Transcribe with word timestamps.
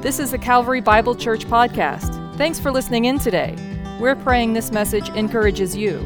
This 0.00 0.20
is 0.20 0.30
the 0.30 0.38
Calvary 0.38 0.80
Bible 0.80 1.16
Church 1.16 1.44
podcast. 1.46 2.36
Thanks 2.36 2.60
for 2.60 2.70
listening 2.70 3.06
in 3.06 3.18
today. 3.18 3.56
We're 3.98 4.14
praying 4.14 4.52
this 4.52 4.70
message 4.70 5.08
encourages 5.08 5.76
you. 5.76 5.98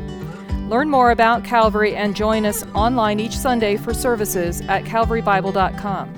Learn 0.71 0.88
more 0.88 1.11
about 1.11 1.45
Calvary 1.45 1.95
and 1.95 2.17
join 2.17 2.47
us 2.47 2.65
online 2.75 3.21
each 3.21 3.37
Sunday 3.37 3.77
for 3.77 3.93
services 3.93 4.63
at 4.63 4.85
calvarybible.com. 4.85 6.15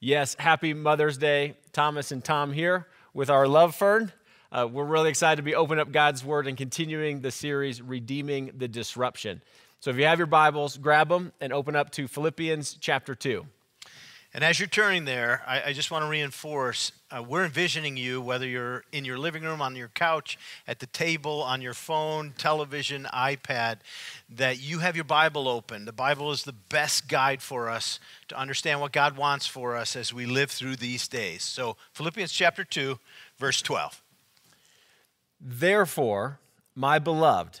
Yes, 0.00 0.36
happy 0.38 0.72
Mother's 0.72 1.18
Day. 1.18 1.58
Thomas 1.74 2.10
and 2.10 2.24
Tom 2.24 2.50
here 2.50 2.86
with 3.12 3.28
our 3.28 3.46
love 3.46 3.74
fern. 3.74 4.10
Uh, 4.50 4.66
we're 4.72 4.86
really 4.86 5.10
excited 5.10 5.36
to 5.36 5.42
be 5.42 5.54
opening 5.54 5.82
up 5.82 5.92
God's 5.92 6.24
Word 6.24 6.46
and 6.46 6.56
continuing 6.56 7.20
the 7.20 7.30
series, 7.30 7.82
Redeeming 7.82 8.52
the 8.56 8.68
Disruption. 8.68 9.42
So 9.80 9.90
if 9.90 9.98
you 9.98 10.06
have 10.06 10.18
your 10.18 10.26
Bibles, 10.26 10.78
grab 10.78 11.10
them 11.10 11.32
and 11.42 11.52
open 11.52 11.76
up 11.76 11.90
to 11.90 12.08
Philippians 12.08 12.78
chapter 12.80 13.14
2. 13.14 13.44
And 14.34 14.42
as 14.42 14.58
you're 14.58 14.68
turning 14.68 15.04
there, 15.04 15.42
I, 15.46 15.62
I 15.66 15.72
just 15.74 15.90
want 15.90 16.04
to 16.04 16.08
reinforce 16.08 16.92
uh, 17.10 17.22
we're 17.22 17.44
envisioning 17.44 17.98
you, 17.98 18.22
whether 18.22 18.46
you're 18.46 18.84
in 18.90 19.04
your 19.04 19.18
living 19.18 19.42
room, 19.42 19.60
on 19.60 19.76
your 19.76 19.88
couch, 19.88 20.38
at 20.66 20.78
the 20.78 20.86
table, 20.86 21.42
on 21.42 21.60
your 21.60 21.74
phone, 21.74 22.32
television, 22.38 23.06
iPad, 23.12 23.78
that 24.30 24.58
you 24.62 24.78
have 24.78 24.96
your 24.96 25.04
Bible 25.04 25.46
open. 25.46 25.84
The 25.84 25.92
Bible 25.92 26.32
is 26.32 26.44
the 26.44 26.54
best 26.54 27.08
guide 27.08 27.42
for 27.42 27.68
us 27.68 28.00
to 28.28 28.38
understand 28.38 28.80
what 28.80 28.92
God 28.92 29.18
wants 29.18 29.46
for 29.46 29.76
us 29.76 29.94
as 29.94 30.14
we 30.14 30.24
live 30.24 30.50
through 30.50 30.76
these 30.76 31.06
days. 31.08 31.42
So, 31.42 31.76
Philippians 31.92 32.32
chapter 32.32 32.64
2, 32.64 32.98
verse 33.38 33.60
12. 33.60 34.02
Therefore, 35.38 36.38
my 36.74 36.98
beloved, 36.98 37.60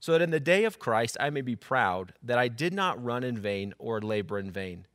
so 0.00 0.12
that 0.12 0.22
in 0.22 0.30
the 0.30 0.40
day 0.40 0.64
of 0.64 0.78
Christ 0.78 1.16
I 1.20 1.30
may 1.30 1.40
be 1.40 1.56
proud 1.56 2.12
that 2.22 2.38
I 2.38 2.48
did 2.48 2.72
not 2.72 3.02
run 3.02 3.24
in 3.24 3.38
vain 3.38 3.74
or 3.78 4.00
labor 4.00 4.38
in 4.38 4.50
vain. 4.50 4.86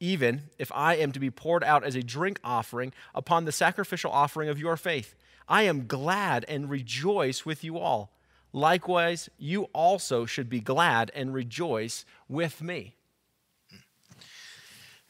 Even 0.00 0.42
if 0.58 0.70
I 0.72 0.94
am 0.94 1.12
to 1.12 1.20
be 1.20 1.30
poured 1.30 1.64
out 1.64 1.84
as 1.84 1.96
a 1.96 2.02
drink 2.02 2.38
offering 2.44 2.92
upon 3.14 3.44
the 3.44 3.52
sacrificial 3.52 4.12
offering 4.12 4.48
of 4.48 4.58
your 4.58 4.76
faith, 4.76 5.14
I 5.48 5.62
am 5.62 5.86
glad 5.86 6.44
and 6.48 6.70
rejoice 6.70 7.44
with 7.44 7.64
you 7.64 7.78
all. 7.78 8.12
Likewise, 8.52 9.28
you 9.38 9.64
also 9.72 10.24
should 10.24 10.48
be 10.48 10.60
glad 10.60 11.10
and 11.14 11.34
rejoice 11.34 12.04
with 12.28 12.62
me. 12.62 12.94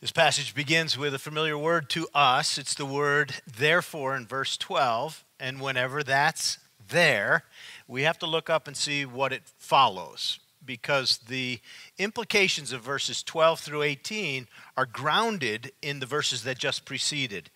This 0.01 0.13
passage 0.13 0.55
begins 0.55 0.97
with 0.97 1.13
a 1.13 1.19
familiar 1.19 1.59
word 1.59 1.91
to 1.91 2.07
us. 2.15 2.57
It's 2.57 2.75
the 2.75 2.87
word 2.87 3.35
therefore 3.47 4.17
in 4.17 4.27
verse 4.27 4.57
12. 4.57 5.25
And 5.41 5.61
whenever 5.61 6.05
that's 6.05 6.59
there, 6.89 7.45
we 7.89 8.03
have 8.03 8.19
to 8.19 8.27
look 8.27 8.49
up 8.49 8.69
and 8.69 8.77
see 8.77 9.05
what 9.05 9.33
it 9.33 9.43
follows 9.57 10.39
because 10.65 11.19
the 11.29 11.59
implications 11.99 12.73
of 12.73 12.83
verses 12.83 13.23
12 13.23 13.59
through 13.59 13.83
18 13.83 14.47
are 14.77 14.87
grounded 14.87 15.73
in 15.81 15.99
the 15.99 16.07
verses 16.07 16.45
that 16.45 16.59
just 16.59 16.85
preceded. 16.85 17.51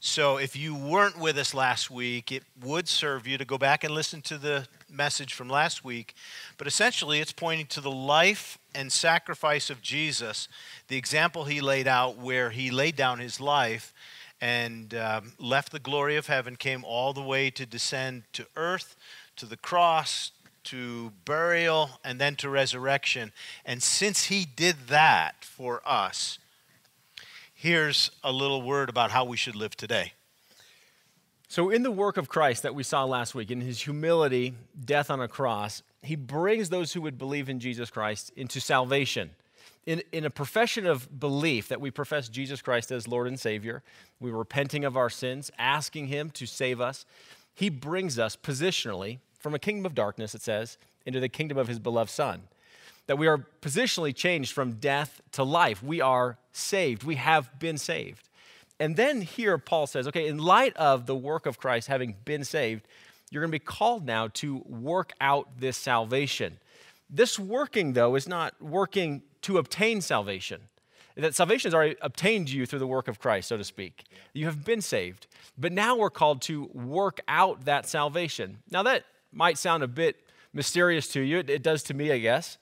So 0.00 0.36
if 0.36 0.56
you 0.56 0.74
weren't 0.74 1.18
with 1.18 1.38
us 1.38 1.54
last 1.54 1.90
week, 1.90 2.30
it 2.30 2.44
would 2.62 2.88
serve 2.88 3.26
you 3.26 3.38
to 3.38 3.44
go 3.44 3.58
back 3.58 3.82
and 3.84 3.94
listen 3.94 4.20
to 4.22 4.38
the 4.38 4.66
message 4.90 5.34
from 5.34 5.48
last 5.48 5.84
week. 5.84 6.14
But 6.56 6.66
essentially, 6.66 7.20
it's 7.20 7.32
pointing 7.32 7.66
to 7.66 7.80
the 7.80 7.90
life 7.90 8.58
and 8.74 8.92
sacrifice 8.92 9.70
of 9.70 9.82
Jesus, 9.82 10.48
the 10.88 10.96
example 10.96 11.44
he 11.44 11.60
laid 11.60 11.88
out 11.88 12.16
where 12.16 12.50
he 12.50 12.70
laid 12.70 12.94
down 12.96 13.18
his 13.18 13.40
life 13.40 13.92
and 14.40 14.94
um, 14.94 15.32
left 15.38 15.72
the 15.72 15.80
glory 15.80 16.16
of 16.16 16.28
heaven, 16.28 16.54
came 16.54 16.84
all 16.84 17.12
the 17.12 17.22
way 17.22 17.50
to 17.50 17.66
descend 17.66 18.22
to 18.32 18.46
earth 18.56 18.94
to 19.38 19.46
the 19.46 19.56
cross, 19.56 20.32
to 20.64 21.12
burial, 21.24 21.90
and 22.04 22.20
then 22.20 22.36
to 22.36 22.48
resurrection. 22.50 23.32
And 23.64 23.82
since 23.82 24.24
he 24.24 24.44
did 24.44 24.88
that 24.88 25.44
for 25.44 25.80
us, 25.86 26.38
here's 27.54 28.10
a 28.22 28.32
little 28.32 28.62
word 28.62 28.88
about 28.88 29.10
how 29.10 29.24
we 29.24 29.36
should 29.36 29.56
live 29.56 29.76
today. 29.76 30.12
So, 31.50 31.70
in 31.70 31.82
the 31.82 31.90
work 31.90 32.18
of 32.18 32.28
Christ 32.28 32.62
that 32.64 32.74
we 32.74 32.82
saw 32.82 33.04
last 33.04 33.34
week, 33.34 33.50
in 33.50 33.62
his 33.62 33.80
humility, 33.80 34.52
death 34.84 35.10
on 35.10 35.20
a 35.20 35.28
cross, 35.28 35.82
he 36.02 36.14
brings 36.14 36.68
those 36.68 36.92
who 36.92 37.00
would 37.00 37.16
believe 37.16 37.48
in 37.48 37.58
Jesus 37.58 37.88
Christ 37.88 38.30
into 38.36 38.60
salvation. 38.60 39.30
In, 39.86 40.02
in 40.12 40.26
a 40.26 40.30
profession 40.30 40.86
of 40.86 41.18
belief 41.18 41.68
that 41.68 41.80
we 41.80 41.90
profess 41.90 42.28
Jesus 42.28 42.60
Christ 42.60 42.92
as 42.92 43.08
Lord 43.08 43.26
and 43.26 43.40
Savior, 43.40 43.82
we're 44.20 44.36
repenting 44.36 44.84
of 44.84 44.98
our 44.98 45.08
sins, 45.08 45.50
asking 45.58 46.08
him 46.08 46.28
to 46.32 46.44
save 46.44 46.82
us. 46.82 47.06
He 47.54 47.70
brings 47.70 48.18
us 48.18 48.36
positionally 48.36 49.18
from 49.38 49.54
a 49.54 49.58
kingdom 49.58 49.86
of 49.86 49.94
darkness, 49.94 50.34
it 50.34 50.42
says, 50.42 50.78
into 51.06 51.20
the 51.20 51.28
kingdom 51.28 51.58
of 51.58 51.68
his 51.68 51.78
beloved 51.78 52.10
Son. 52.10 52.42
That 53.06 53.18
we 53.18 53.26
are 53.26 53.46
positionally 53.62 54.14
changed 54.14 54.52
from 54.52 54.72
death 54.72 55.20
to 55.32 55.42
life. 55.42 55.82
We 55.82 56.00
are 56.00 56.36
saved. 56.52 57.04
We 57.04 57.14
have 57.14 57.58
been 57.58 57.78
saved. 57.78 58.28
And 58.80 58.96
then 58.96 59.22
here, 59.22 59.58
Paul 59.58 59.86
says, 59.86 60.06
okay, 60.08 60.28
in 60.28 60.38
light 60.38 60.76
of 60.76 61.06
the 61.06 61.16
work 61.16 61.46
of 61.46 61.58
Christ 61.58 61.88
having 61.88 62.14
been 62.24 62.44
saved, 62.44 62.86
you're 63.30 63.42
going 63.42 63.50
to 63.50 63.58
be 63.58 63.64
called 63.64 64.04
now 64.04 64.28
to 64.34 64.62
work 64.66 65.12
out 65.20 65.48
this 65.58 65.76
salvation. 65.76 66.58
This 67.10 67.38
working, 67.38 67.94
though, 67.94 68.14
is 68.14 68.28
not 68.28 68.60
working 68.60 69.22
to 69.42 69.58
obtain 69.58 70.00
salvation. 70.00 70.60
That 71.16 71.34
salvation 71.34 71.68
has 71.68 71.74
already 71.74 71.96
obtained 72.00 72.50
you 72.50 72.66
through 72.66 72.78
the 72.78 72.86
work 72.86 73.08
of 73.08 73.18
Christ, 73.18 73.48
so 73.48 73.56
to 73.56 73.64
speak. 73.64 74.04
You 74.32 74.46
have 74.46 74.64
been 74.64 74.80
saved. 74.80 75.26
But 75.56 75.72
now 75.72 75.96
we're 75.96 76.10
called 76.10 76.42
to 76.42 76.70
work 76.72 77.20
out 77.26 77.64
that 77.64 77.88
salvation. 77.88 78.58
Now, 78.70 78.84
that 78.84 79.04
might 79.32 79.58
sound 79.58 79.82
a 79.82 79.88
bit 79.88 80.16
mysterious 80.52 81.08
to 81.08 81.20
you. 81.20 81.38
It, 81.38 81.50
it 81.50 81.62
does 81.62 81.82
to 81.84 81.94
me, 81.94 82.12
I 82.12 82.18
guess. 82.18 82.58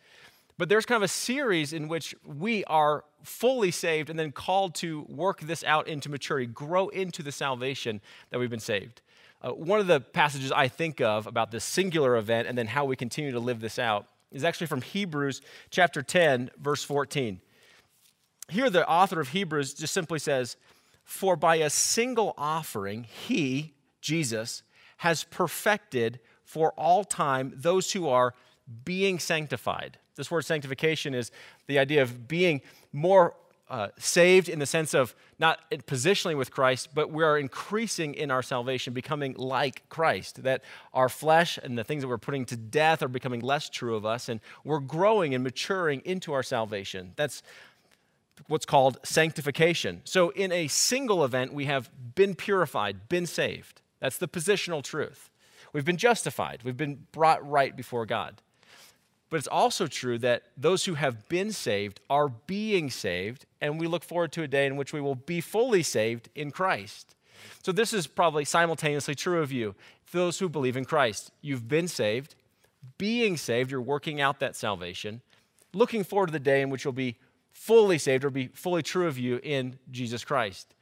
But 0.59 0.69
there's 0.69 0.87
kind 0.87 0.97
of 0.97 1.03
a 1.03 1.09
series 1.09 1.73
in 1.73 1.89
which 1.89 2.15
we 2.25 2.65
are 2.65 3.05
fully 3.23 3.71
saved 3.71 4.09
and 4.09 4.19
then 4.19 4.33
called 4.33 4.75
to 4.77 5.05
work 5.09 5.41
this 5.41 5.63
out 5.65 5.87
into 5.89 6.09
maturity, 6.09 6.47
grow 6.47 6.89
into 6.89 7.23
the 7.23 7.33
salvation 7.33 8.01
that 8.31 8.39
we've 8.39 8.51
been 8.51 8.61
saved. 8.61 9.03
Uh, 9.43 9.51
one 9.51 9.81
of 9.81 9.87
the 9.87 10.01
passages 10.01 10.51
I 10.51 10.69
think 10.69 11.01
of 11.01 11.27
about 11.27 11.51
this 11.51 11.65
singular 11.65 12.17
event 12.17 12.49
and 12.49 12.57
then 12.57 12.67
how 12.67 12.87
we 12.87 12.97
continue 12.97 13.33
to 13.33 13.41
live 13.41 13.61
this 13.61 13.79
out 13.79 14.07
is 14.33 14.45
actually 14.45 14.67
from 14.67 14.81
Hebrews 14.81 15.43
chapter 15.71 16.03
10, 16.03 16.51
verse 16.59 16.83
14. 16.83 17.41
Here, 18.49 18.71
the 18.71 18.89
author 18.89 19.21
of 19.21 19.29
Hebrews 19.29 19.75
just 19.75 19.93
simply 19.93 20.19
says, 20.19 20.57
For 21.05 21.37
by 21.37 21.57
a 21.57 21.71
single 21.71 22.33
offering, 22.39 23.05
he, 23.05 23.75
Jesus, 24.01 24.63
has 24.99 25.25
perfected 25.25 26.21
for 26.47 26.73
all 26.79 27.05
time 27.05 27.53
those 27.55 27.93
who 27.93 28.09
are 28.09 28.33
being 28.85 29.19
sanctified. 29.19 29.99
This 30.15 30.31
word 30.31 30.47
sanctification 30.47 31.13
is 31.13 31.31
the 31.67 31.79
idea 31.79 32.01
of 32.01 32.27
being 32.27 32.63
more 32.93 33.35
uh, 33.69 33.89
saved 33.99 34.49
in 34.49 34.61
the 34.61 34.67
sense 34.67 34.95
of 34.95 35.15
not 35.39 35.69
positionally 35.87 36.37
with 36.37 36.53
Christ, 36.53 36.91
but 36.95 37.11
we 37.11 37.25
are 37.25 37.37
increasing 37.37 38.15
in 38.15 38.31
our 38.31 38.43
salvation, 38.43 38.95
becoming 38.95 39.35
like 39.35 39.89
Christ. 39.89 40.45
That 40.45 40.63
our 40.95 41.09
flesh 41.09 41.59
and 41.63 41.77
the 41.77 41.85
things 41.85 42.03
that 42.03 42.09
we're 42.09 42.17
putting 42.17 42.45
to 42.47 42.57
death 42.57 43.03
are 43.03 43.09
becoming 43.09 43.41
less 43.41 43.69
true 43.69 43.97
of 43.97 44.07
us, 44.07 44.29
and 44.29 44.41
we're 44.65 44.81
growing 44.81 45.35
and 45.35 45.43
maturing 45.43 46.01
into 46.05 46.33
our 46.33 46.45
salvation. 46.45 47.13
That's 47.17 47.43
what's 48.47 48.67
called 48.67 48.99
sanctification. 49.03 50.03
So, 50.05 50.31
in 50.31 50.53
a 50.53 50.69
single 50.69 51.25
event, 51.25 51.53
we 51.53 51.65
have 51.65 51.91
been 52.15 52.37
purified, 52.37 53.09
been 53.09 53.27
saved. 53.27 53.83
That's 53.99 54.19
the 54.19 54.29
positional 54.29 54.83
truth. 54.83 55.29
We've 55.77 55.85
been 55.85 55.99
justified, 55.99 56.63
we've 56.65 56.75
been 56.75 57.07
brought 57.13 57.47
right 57.47 57.77
before 57.77 58.07
God. 58.07 58.41
But 59.29 59.37
it's 59.37 59.47
also 59.47 59.87
true 59.87 60.17
that 60.21 60.45
those 60.57 60.87
who 60.87 60.95
have 60.95 61.29
been 61.29 61.53
saved 61.53 62.01
are 62.09 62.31
being 62.31 62.89
saved, 62.89 63.45
and 63.61 63.79
we 63.79 63.87
look 63.87 64.03
forward 64.03 64.33
to 64.33 64.43
a 64.43 64.49
day 64.49 64.65
in 64.65 64.77
which 64.77 64.95
we 64.95 65.03
will 65.03 65.17
be 65.17 65.43
fully 65.43 65.83
saved 65.83 66.31
in 66.35 66.51
Christ. 66.51 67.15
So, 67.63 67.73
this 67.73 67.93
is 67.93 68.07
probably 68.07 68.47
simultaneously 68.47 69.15
true 69.15 69.43
of 69.43 69.53
you. 69.53 69.75
Those 70.13 70.39
who 70.39 70.49
believe 70.49 70.79
in 70.79 70.87
Christ, 70.87 71.31
you've 71.43 71.69
been 71.69 71.89
saved, 71.89 72.37
being 72.97 73.37
saved, 73.37 73.71
you're 73.71 73.83
working 73.83 74.19
out 74.19 74.41
that 74.41 74.57
salvation, 74.57 75.21
looking 75.75 76.05
forward 76.05 76.29
to 76.29 76.33
the 76.33 76.41
day 76.41 76.63
in 76.63 76.71
which 76.71 76.85
you'll 76.85 76.95
be 76.95 77.19
fully 77.53 77.99
saved 77.99 78.25
or 78.25 78.31
be 78.31 78.47
fully 78.55 78.83
true 78.83 79.09
of 79.09 79.19
you 79.19 79.41
in 79.43 79.79
Jesus 79.91 80.25
Christ 80.25 80.75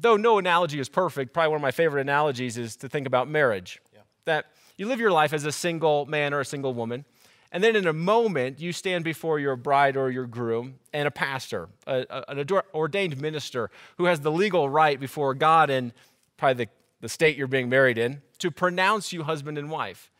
though 0.00 0.16
no 0.16 0.38
analogy 0.38 0.78
is 0.78 0.88
perfect, 0.88 1.32
probably 1.32 1.48
one 1.48 1.56
of 1.56 1.62
my 1.62 1.70
favorite 1.70 2.00
analogies 2.00 2.56
is 2.56 2.76
to 2.76 2.88
think 2.88 3.06
about 3.06 3.28
marriage. 3.28 3.80
That 4.28 4.44
you 4.76 4.86
live 4.86 5.00
your 5.00 5.10
life 5.10 5.32
as 5.32 5.46
a 5.46 5.52
single 5.52 6.04
man 6.04 6.34
or 6.34 6.40
a 6.40 6.44
single 6.44 6.74
woman, 6.74 7.06
And 7.50 7.64
then 7.64 7.76
in 7.76 7.86
a 7.86 7.94
moment, 7.94 8.60
you 8.60 8.74
stand 8.74 9.04
before 9.04 9.38
your 9.38 9.56
bride 9.56 9.96
or 9.96 10.10
your 10.10 10.26
groom 10.26 10.74
and 10.92 11.08
a 11.08 11.10
pastor, 11.10 11.70
a, 11.86 12.04
a, 12.10 12.24
an 12.28 12.46
ordained 12.74 13.18
minister 13.18 13.70
who 13.96 14.04
has 14.04 14.20
the 14.20 14.30
legal 14.30 14.68
right 14.68 15.00
before 15.00 15.32
God 15.32 15.70
and 15.70 15.94
probably 16.36 16.66
the, 16.66 16.70
the 17.00 17.08
state 17.08 17.38
you're 17.38 17.46
being 17.46 17.70
married 17.70 17.96
in 17.96 18.20
to 18.40 18.50
pronounce 18.50 19.14
you 19.14 19.22
husband 19.22 19.56
and 19.56 19.70
wife. 19.70 20.10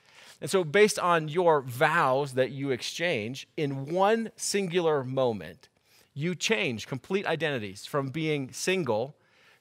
And 0.40 0.50
so, 0.50 0.64
based 0.64 0.98
on 0.98 1.28
your 1.28 1.60
vows 1.60 2.32
that 2.32 2.50
you 2.50 2.70
exchange, 2.70 3.46
in 3.58 3.92
one 3.92 4.30
singular 4.36 5.04
moment, 5.04 5.68
you 6.14 6.34
change 6.34 6.86
complete 6.86 7.26
identities 7.26 7.84
from 7.84 8.08
being 8.08 8.52
single 8.52 9.16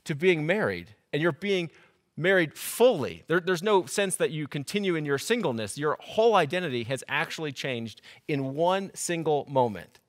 to 0.05 0.15
being 0.15 0.45
married. 0.45 0.95
And 1.11 1.21
you're 1.21 1.33
being 1.33 1.69
married 2.17 2.55
fully. 2.55 3.23
There, 3.27 3.39
there's 3.39 3.63
no 3.63 3.85
sense 3.85 4.15
that 4.17 4.31
you 4.31 4.47
continue 4.47 4.95
in 4.95 5.05
your 5.05 5.17
singleness. 5.17 5.77
Your 5.77 5.97
whole 5.99 6.35
identity 6.35 6.83
has 6.85 7.03
actually 7.07 7.51
changed 7.51 8.01
in 8.27 8.55
one 8.55 8.91
single 8.93 9.45
moment. 9.47 9.99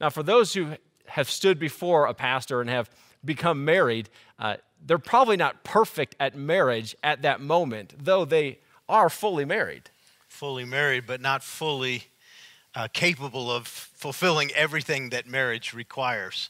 Now, 0.00 0.10
for 0.10 0.22
those 0.22 0.54
who 0.54 0.74
have 1.06 1.30
stood 1.30 1.58
before 1.58 2.06
a 2.06 2.14
pastor 2.14 2.60
and 2.60 2.70
have 2.70 2.90
become 3.24 3.64
married, 3.64 4.08
uh, 4.38 4.56
they're 4.84 4.98
probably 4.98 5.36
not 5.36 5.62
perfect 5.62 6.16
at 6.18 6.34
marriage 6.34 6.96
at 7.02 7.22
that 7.22 7.40
moment, 7.40 7.94
though 7.98 8.24
they 8.24 8.60
are 8.88 9.10
fully 9.10 9.44
married 9.44 9.90
fully 10.30 10.64
married, 10.64 11.06
but 11.06 11.20
not 11.20 11.42
fully 11.42 12.04
uh, 12.74 12.88
capable 12.92 13.50
of 13.50 13.66
fulfilling 13.66 14.50
everything 14.52 15.10
that 15.10 15.26
marriage 15.26 15.74
requires. 15.74 16.48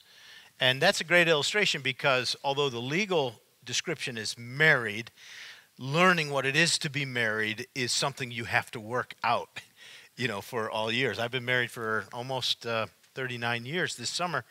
And 0.60 0.80
that's 0.80 1.00
a 1.00 1.04
great 1.04 1.26
illustration 1.26 1.80
because 1.80 2.36
although 2.44 2.68
the 2.68 2.78
legal 2.78 3.40
description 3.70 4.18
is 4.18 4.36
married, 4.36 5.12
learning 5.78 6.30
what 6.30 6.44
it 6.44 6.56
is 6.56 6.76
to 6.76 6.90
be 6.90 7.04
married 7.04 7.68
is 7.72 7.92
something 7.92 8.32
you 8.32 8.46
have 8.46 8.68
to 8.72 8.80
work 8.80 9.14
out, 9.22 9.60
you 10.16 10.26
know, 10.26 10.40
for 10.40 10.68
all 10.68 10.90
years. 10.90 11.20
I've 11.20 11.30
been 11.30 11.44
married 11.44 11.70
for 11.70 12.04
almost 12.12 12.66
uh, 12.66 12.86
39 13.14 13.64
years 13.64 13.94
this 13.94 14.10
summer, 14.10 14.44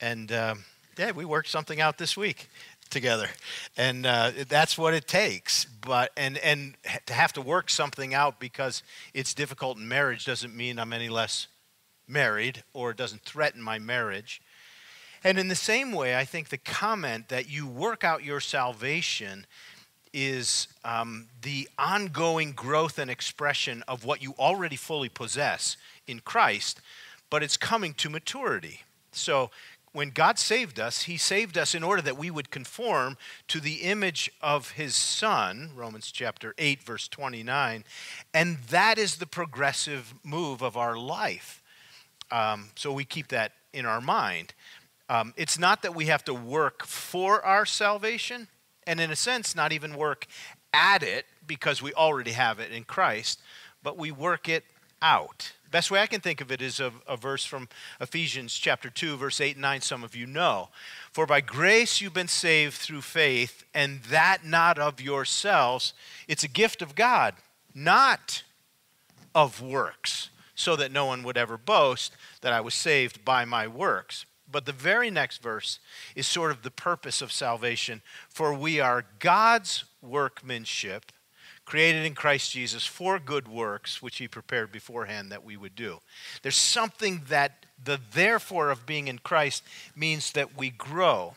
and 0.00 0.32
uh, 0.32 0.56
yeah, 0.98 1.12
we 1.12 1.24
worked 1.24 1.48
something 1.48 1.80
out 1.80 1.96
this 1.96 2.16
week 2.16 2.48
together 2.90 3.28
and 3.76 4.06
uh, 4.06 4.30
that's 4.48 4.78
what 4.78 4.94
it 4.94 5.08
takes 5.08 5.64
but 5.64 6.12
and 6.16 6.38
and 6.38 6.76
to 7.04 7.12
have 7.12 7.32
to 7.32 7.42
work 7.42 7.68
something 7.68 8.14
out 8.14 8.38
because 8.38 8.84
it's 9.12 9.34
difficult 9.34 9.76
in 9.76 9.88
marriage 9.88 10.24
doesn't 10.24 10.54
mean 10.54 10.78
i'm 10.78 10.92
any 10.92 11.08
less 11.08 11.48
married 12.06 12.62
or 12.74 12.92
it 12.92 12.96
doesn't 12.96 13.22
threaten 13.22 13.60
my 13.60 13.76
marriage 13.76 14.40
and 15.26 15.40
in 15.40 15.48
the 15.48 15.54
same 15.56 15.90
way 15.90 16.16
i 16.16 16.24
think 16.24 16.48
the 16.48 16.58
comment 16.58 17.28
that 17.28 17.50
you 17.50 17.66
work 17.66 18.04
out 18.04 18.24
your 18.24 18.40
salvation 18.40 19.44
is 20.12 20.68
um, 20.84 21.26
the 21.42 21.68
ongoing 21.78 22.52
growth 22.52 22.98
and 22.98 23.10
expression 23.10 23.82
of 23.86 24.04
what 24.04 24.22
you 24.22 24.34
already 24.38 24.76
fully 24.76 25.08
possess 25.08 25.76
in 26.06 26.20
christ 26.20 26.80
but 27.28 27.42
it's 27.42 27.56
coming 27.56 27.92
to 27.92 28.08
maturity 28.08 28.82
so 29.10 29.50
when 29.92 30.10
God 30.10 30.38
saved 30.38 30.78
us, 30.78 31.04
He 31.04 31.16
saved 31.16 31.56
us 31.56 31.74
in 31.74 31.82
order 31.82 32.02
that 32.02 32.18
we 32.18 32.30
would 32.30 32.50
conform 32.50 33.16
to 33.48 33.60
the 33.60 33.76
image 33.76 34.30
of 34.42 34.72
His 34.72 34.94
Son, 34.94 35.70
Romans 35.74 36.12
chapter 36.12 36.54
8, 36.58 36.82
verse 36.82 37.08
29. 37.08 37.82
And 38.34 38.58
that 38.68 38.98
is 38.98 39.16
the 39.16 39.26
progressive 39.26 40.12
move 40.22 40.60
of 40.60 40.76
our 40.76 40.98
life. 40.98 41.62
Um, 42.30 42.68
so 42.74 42.92
we 42.92 43.06
keep 43.06 43.28
that 43.28 43.52
in 43.72 43.86
our 43.86 44.02
mind. 44.02 44.52
Um, 45.08 45.34
it's 45.36 45.58
not 45.58 45.82
that 45.82 45.94
we 45.94 46.06
have 46.06 46.24
to 46.24 46.34
work 46.34 46.84
for 46.84 47.44
our 47.44 47.64
salvation, 47.64 48.48
and 48.86 49.00
in 49.00 49.10
a 49.10 49.16
sense, 49.16 49.54
not 49.54 49.72
even 49.72 49.94
work 49.94 50.26
at 50.72 51.02
it 51.02 51.26
because 51.46 51.80
we 51.80 51.92
already 51.94 52.32
have 52.32 52.58
it 52.58 52.72
in 52.72 52.84
Christ, 52.84 53.40
but 53.82 53.96
we 53.96 54.10
work 54.10 54.48
it 54.48 54.64
out. 55.00 55.52
Best 55.70 55.90
way 55.90 56.00
I 56.00 56.06
can 56.06 56.20
think 56.20 56.40
of 56.40 56.50
it 56.50 56.62
is 56.62 56.80
a, 56.80 56.92
a, 57.06 57.16
verse 57.16 57.44
from 57.44 57.68
Ephesians 58.00 58.54
chapter 58.54 58.88
2, 58.88 59.16
verse 59.16 59.40
8 59.40 59.56
and 59.56 59.62
9, 59.62 59.80
some 59.80 60.04
of 60.04 60.14
you 60.14 60.26
know. 60.26 60.68
For 61.12 61.26
by 61.26 61.40
grace 61.40 62.00
you've 62.00 62.14
been 62.14 62.28
saved 62.28 62.74
through 62.74 63.02
faith, 63.02 63.64
and 63.74 64.02
that 64.04 64.44
not 64.44 64.78
of 64.78 65.00
yourselves. 65.00 65.92
It's 66.28 66.44
a 66.44 66.48
gift 66.48 66.82
of 66.82 66.94
God, 66.94 67.34
not 67.74 68.42
of 69.34 69.60
works, 69.60 70.30
so 70.54 70.76
that 70.76 70.92
no 70.92 71.06
one 71.06 71.22
would 71.24 71.36
ever 71.36 71.58
boast 71.58 72.14
that 72.40 72.52
I 72.52 72.60
was 72.60 72.74
saved 72.74 73.24
by 73.24 73.44
my 73.44 73.66
works. 73.66 74.24
But 74.50 74.64
the 74.64 74.72
very 74.72 75.10
next 75.10 75.42
verse 75.42 75.80
is 76.14 76.26
sort 76.26 76.50
of 76.50 76.62
the 76.62 76.70
purpose 76.70 77.20
of 77.20 77.32
salvation. 77.32 78.02
For 78.28 78.54
we 78.54 78.80
are 78.80 79.06
God's 79.18 79.84
workmanship 80.00 81.12
created 81.66 82.06
in 82.06 82.14
Christ 82.14 82.52
Jesus 82.52 82.86
for 82.86 83.18
good 83.18 83.48
works, 83.48 84.00
which 84.00 84.18
he 84.18 84.28
prepared 84.28 84.70
beforehand 84.70 85.30
that 85.30 85.44
we 85.44 85.56
would 85.56 85.74
do. 85.74 85.98
There's 86.42 86.56
something 86.56 87.22
that 87.28 87.66
the 87.82 88.00
therefore 88.14 88.70
of 88.70 88.86
being 88.86 89.08
in 89.08 89.18
Christ 89.18 89.64
means 89.94 90.32
that 90.32 90.56
we 90.56 90.70
grow. 90.70 91.34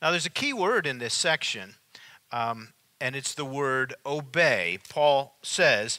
Now, 0.00 0.10
there's 0.10 0.26
a 0.26 0.30
key 0.30 0.52
word 0.52 0.86
in 0.86 0.98
this 0.98 1.14
section, 1.14 1.76
um, 2.30 2.74
and 3.00 3.16
it's 3.16 3.34
the 3.34 3.44
word 3.44 3.94
obey. 4.04 4.78
Paul 4.90 5.38
says, 5.42 5.98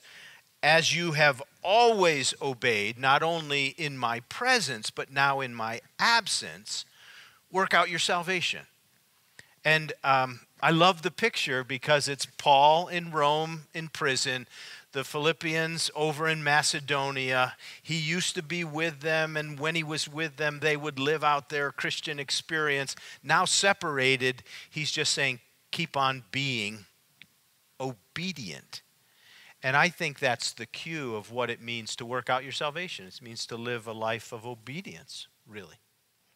As 0.65 0.95
you 0.95 1.11
have 1.11 1.43
always 1.61 2.33
obeyed, 2.41 2.97
not 2.97 3.21
only 3.21 3.67
in 3.77 3.99
my 3.99 4.21
presence, 4.21 4.89
but 4.89 5.11
now 5.11 5.39
in 5.39 5.53
my 5.53 5.79
absence, 5.99 6.85
work 7.51 7.75
out 7.75 7.91
your 7.91 7.99
salvation. 7.99 8.61
And 9.63 9.93
um, 10.03 10.39
I 10.63 10.71
love 10.71 11.03
the 11.03 11.11
picture 11.11 11.63
because 11.63 12.07
it's 12.07 12.25
Paul 12.25 12.87
in 12.87 13.11
Rome 13.11 13.65
in 13.75 13.89
prison, 13.89 14.47
the 14.91 15.03
Philippians 15.03 15.91
over 15.93 16.27
in 16.27 16.43
Macedonia. 16.43 17.53
He 17.83 17.99
used 17.99 18.33
to 18.33 18.41
be 18.41 18.63
with 18.63 19.01
them, 19.01 19.37
and 19.37 19.59
when 19.59 19.75
he 19.75 19.83
was 19.83 20.09
with 20.09 20.37
them, 20.37 20.61
they 20.61 20.75
would 20.75 20.97
live 20.97 21.23
out 21.23 21.49
their 21.49 21.71
Christian 21.71 22.17
experience. 22.19 22.95
Now 23.21 23.45
separated, 23.45 24.41
he's 24.67 24.89
just 24.91 25.13
saying, 25.13 25.41
keep 25.69 25.95
on 25.95 26.23
being 26.31 26.85
obedient. 27.79 28.81
And 29.65 29.75
I 29.75 29.89
think 29.89 30.19
that's 30.19 30.51
the 30.51 30.67
cue 30.67 31.15
of 31.15 31.31
what 31.31 31.49
it 31.49 31.59
means 31.59 31.95
to 31.95 32.05
work 32.05 32.29
out 32.29 32.43
your 32.43 32.51
salvation. 32.51 33.07
It 33.07 33.19
means 33.19 33.47
to 33.47 33.57
live 33.57 33.87
a 33.87 33.93
life 33.93 34.31
of 34.31 34.45
obedience, 34.45 35.27
really. 35.47 35.77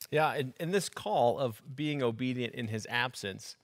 Yeah, 0.10 0.34
and, 0.34 0.54
and 0.60 0.74
this 0.74 0.90
call 0.90 1.38
of 1.38 1.62
being 1.76 2.02
obedient 2.02 2.56
in 2.56 2.70
his 2.70 2.88
absence 2.90 3.56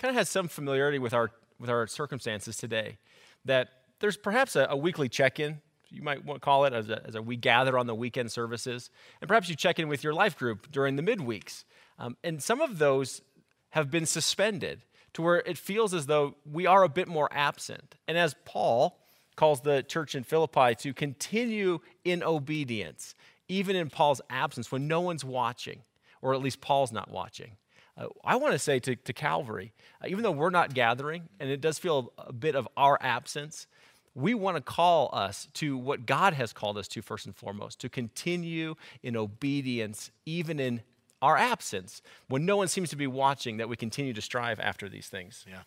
kind 0.00 0.10
of 0.10 0.16
has 0.16 0.28
some 0.28 0.48
familiarity 0.48 0.98
with 0.98 1.14
our, 1.14 1.30
with 1.60 1.70
our 1.70 1.86
circumstances 1.86 2.56
today. 2.56 2.98
That 3.44 3.68
there's 4.00 4.16
perhaps 4.16 4.56
a, 4.56 4.66
a 4.68 4.76
weekly 4.76 5.08
check 5.08 5.38
in, 5.38 5.60
you 5.88 6.02
might 6.02 6.24
want 6.24 6.42
to 6.42 6.44
call 6.44 6.64
it, 6.64 6.72
as 6.72 6.90
a, 6.90 7.06
as 7.06 7.14
a 7.14 7.22
we 7.22 7.36
gather 7.36 7.78
on 7.78 7.86
the 7.86 7.94
weekend 7.94 8.32
services. 8.32 8.90
And 9.20 9.28
perhaps 9.28 9.48
you 9.48 9.54
check 9.54 9.78
in 9.78 9.86
with 9.86 10.02
your 10.02 10.14
life 10.14 10.36
group 10.36 10.72
during 10.72 10.96
the 10.96 11.02
midweeks. 11.02 11.62
Um, 11.96 12.16
and 12.24 12.42
some 12.42 12.60
of 12.60 12.78
those 12.78 13.22
have 13.70 13.88
been 13.88 14.04
suspended 14.04 14.82
to 15.12 15.22
where 15.22 15.44
it 15.46 15.58
feels 15.58 15.94
as 15.94 16.06
though 16.06 16.34
we 16.44 16.66
are 16.66 16.82
a 16.82 16.88
bit 16.88 17.06
more 17.06 17.28
absent. 17.30 17.94
And 18.08 18.18
as 18.18 18.34
Paul 18.44 18.98
calls 19.36 19.60
the 19.60 19.82
church 19.82 20.14
in 20.14 20.24
Philippi 20.24 20.74
to 20.76 20.92
continue 20.92 21.80
in 22.04 22.22
obedience, 22.22 23.14
even 23.48 23.76
in 23.76 23.90
Paul's 23.90 24.20
absence 24.30 24.70
when 24.70 24.88
no 24.88 25.00
one's 25.00 25.24
watching 25.24 25.82
or 26.22 26.34
at 26.34 26.40
least 26.40 26.60
Paul's 26.60 26.92
not 26.92 27.10
watching. 27.10 27.52
Uh, 27.96 28.06
I 28.24 28.36
want 28.36 28.52
to 28.52 28.58
say 28.58 28.78
to, 28.78 28.96
to 28.96 29.12
Calvary, 29.12 29.72
uh, 30.02 30.06
even 30.08 30.22
though 30.22 30.30
we're 30.30 30.50
not 30.50 30.72
gathering 30.72 31.28
and 31.38 31.50
it 31.50 31.60
does 31.60 31.78
feel 31.78 32.12
a 32.16 32.32
bit 32.32 32.54
of 32.54 32.66
our 32.76 32.96
absence, 33.02 33.66
we 34.14 34.34
want 34.34 34.56
to 34.56 34.62
call 34.62 35.10
us 35.12 35.48
to 35.54 35.76
what 35.76 36.06
God 36.06 36.34
has 36.34 36.52
called 36.52 36.78
us 36.78 36.88
to 36.88 37.02
first 37.02 37.26
and 37.26 37.36
foremost, 37.36 37.80
to 37.80 37.88
continue 37.88 38.76
in 39.02 39.16
obedience, 39.16 40.10
even 40.24 40.60
in 40.60 40.82
our 41.20 41.36
absence, 41.36 42.02
when 42.28 42.44
no 42.44 42.56
one 42.56 42.68
seems 42.68 42.90
to 42.90 42.96
be 42.96 43.06
watching, 43.06 43.58
that 43.58 43.68
we 43.68 43.76
continue 43.76 44.12
to 44.12 44.20
strive 44.20 44.58
after 44.58 44.88
these 44.88 45.08
things. 45.08 45.44
Yeah. 45.48 45.62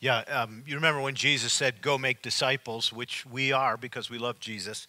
Yeah, 0.00 0.18
um, 0.28 0.62
you 0.66 0.74
remember 0.74 1.00
when 1.00 1.14
Jesus 1.14 1.52
said, 1.52 1.82
Go 1.82 1.98
make 1.98 2.22
disciples, 2.22 2.92
which 2.92 3.26
we 3.26 3.52
are 3.52 3.76
because 3.76 4.10
we 4.10 4.18
love 4.18 4.40
Jesus. 4.40 4.86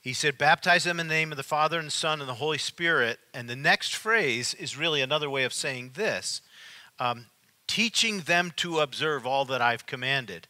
He 0.00 0.12
said, 0.12 0.38
Baptize 0.38 0.84
them 0.84 1.00
in 1.00 1.08
the 1.08 1.14
name 1.14 1.30
of 1.30 1.36
the 1.36 1.42
Father 1.42 1.78
and 1.78 1.86
the 1.86 1.92
Son 1.92 2.20
and 2.20 2.28
the 2.28 2.34
Holy 2.34 2.58
Spirit. 2.58 3.18
And 3.32 3.48
the 3.48 3.56
next 3.56 3.94
phrase 3.94 4.54
is 4.54 4.76
really 4.76 5.00
another 5.00 5.30
way 5.30 5.44
of 5.44 5.52
saying 5.52 5.92
this 5.94 6.42
um, 6.98 7.26
teaching 7.66 8.20
them 8.20 8.52
to 8.56 8.80
observe 8.80 9.26
all 9.26 9.44
that 9.46 9.62
I've 9.62 9.86
commanded. 9.86 10.46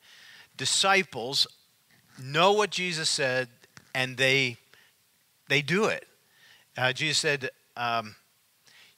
Disciples 0.56 1.46
know 2.22 2.52
what 2.52 2.70
Jesus 2.70 3.08
said 3.08 3.48
and 3.94 4.16
they, 4.16 4.56
they 5.48 5.62
do 5.62 5.84
it. 5.86 6.06
Uh, 6.76 6.92
Jesus 6.92 7.18
said, 7.18 7.50
um, 7.76 8.16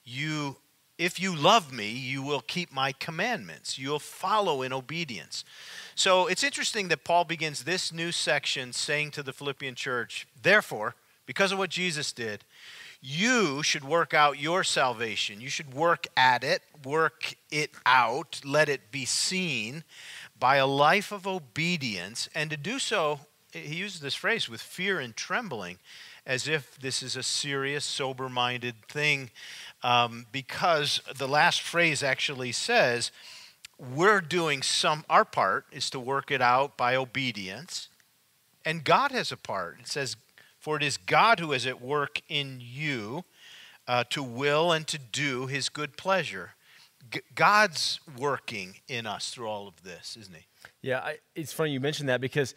you, 0.04 0.56
If 0.96 1.18
you 1.18 1.34
love 1.34 1.72
me, 1.72 1.90
you 1.90 2.22
will 2.22 2.40
keep 2.40 2.72
my 2.72 2.92
commandments, 2.92 3.78
you'll 3.78 3.98
follow 3.98 4.62
in 4.62 4.72
obedience. 4.72 5.44
So 5.94 6.26
it's 6.26 6.44
interesting 6.44 6.88
that 6.88 7.04
Paul 7.04 7.24
begins 7.24 7.64
this 7.64 7.92
new 7.92 8.12
section 8.12 8.72
saying 8.72 9.10
to 9.12 9.22
the 9.22 9.32
Philippian 9.32 9.74
church, 9.74 10.26
therefore, 10.40 10.94
because 11.26 11.52
of 11.52 11.58
what 11.58 11.70
Jesus 11.70 12.12
did, 12.12 12.44
you 13.00 13.62
should 13.62 13.84
work 13.84 14.14
out 14.14 14.38
your 14.38 14.64
salvation. 14.64 15.40
You 15.40 15.50
should 15.50 15.74
work 15.74 16.06
at 16.16 16.42
it, 16.42 16.62
work 16.84 17.34
it 17.50 17.70
out, 17.84 18.40
let 18.44 18.68
it 18.68 18.90
be 18.90 19.04
seen 19.04 19.84
by 20.38 20.56
a 20.56 20.66
life 20.66 21.12
of 21.12 21.26
obedience. 21.26 22.28
And 22.34 22.50
to 22.50 22.56
do 22.56 22.78
so 22.78 23.20
he 23.52 23.76
uses 23.76 24.00
this 24.00 24.14
phrase 24.14 24.48
with 24.48 24.60
fear 24.60 25.00
and 25.00 25.14
trembling, 25.14 25.78
as 26.26 26.48
if 26.48 26.78
this 26.78 27.02
is 27.02 27.16
a 27.16 27.22
serious, 27.22 27.84
sober 27.84 28.28
minded 28.28 28.74
thing, 28.88 29.30
um, 29.84 30.26
because 30.32 31.00
the 31.14 31.28
last 31.28 31.60
phrase 31.60 32.02
actually 32.02 32.52
says, 32.52 33.12
we're 33.78 34.22
doing 34.22 34.62
some, 34.62 35.04
our 35.10 35.26
part 35.26 35.66
is 35.70 35.90
to 35.90 36.00
work 36.00 36.30
it 36.30 36.40
out 36.40 36.78
by 36.78 36.96
obedience, 36.96 37.88
and 38.64 38.82
God 38.82 39.12
has 39.12 39.30
a 39.30 39.36
part. 39.36 39.76
It 39.80 39.88
says, 39.88 40.16
For 40.58 40.76
it 40.78 40.82
is 40.82 40.96
God 40.96 41.38
who 41.38 41.52
is 41.52 41.66
at 41.66 41.82
work 41.82 42.22
in 42.30 42.60
you 42.60 43.24
uh, 43.86 44.04
to 44.10 44.22
will 44.22 44.72
and 44.72 44.86
to 44.86 44.98
do 44.98 45.46
his 45.46 45.68
good 45.68 45.98
pleasure. 45.98 46.54
God's 47.34 48.00
working 48.16 48.76
in 48.88 49.06
us 49.06 49.28
through 49.28 49.48
all 49.48 49.68
of 49.68 49.82
this, 49.82 50.16
isn't 50.18 50.34
he? 50.34 50.46
Yeah, 50.80 51.00
I, 51.00 51.18
it's 51.34 51.52
funny 51.52 51.72
you 51.72 51.80
mentioned 51.80 52.08
that 52.08 52.22
because 52.22 52.54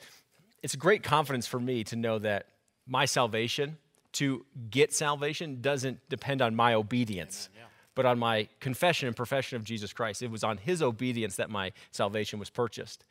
it's 0.63 0.75
a 0.75 0.77
great 0.77 1.03
confidence 1.03 1.45
for 1.45 1.59
me 1.59 1.83
to 1.85 1.97
know 1.97 2.19
that 2.19 2.45
my 2.87 3.03
salvation, 3.03 3.77
to 4.13 4.45
get 4.69 4.93
salvation, 4.93 5.61
doesn't 5.61 5.99
depend 6.09 6.41
on 6.41 6.55
my 6.55 6.73
obedience, 6.73 7.49
Amen, 7.53 7.65
yeah. 7.65 7.91
but 7.95 8.05
on 8.05 8.17
my 8.19 8.47
confession 8.59 9.07
and 9.07 9.15
profession 9.15 9.55
of 9.55 9.63
Jesus 9.63 9.93
Christ. 9.93 10.21
It 10.21 10.31
was 10.31 10.43
on 10.43 10.57
his 10.57 10.81
obedience 10.81 11.35
that 11.35 11.49
my 11.49 11.71
salvation 11.91 12.39
was 12.39 12.49
purchased. 12.49 13.05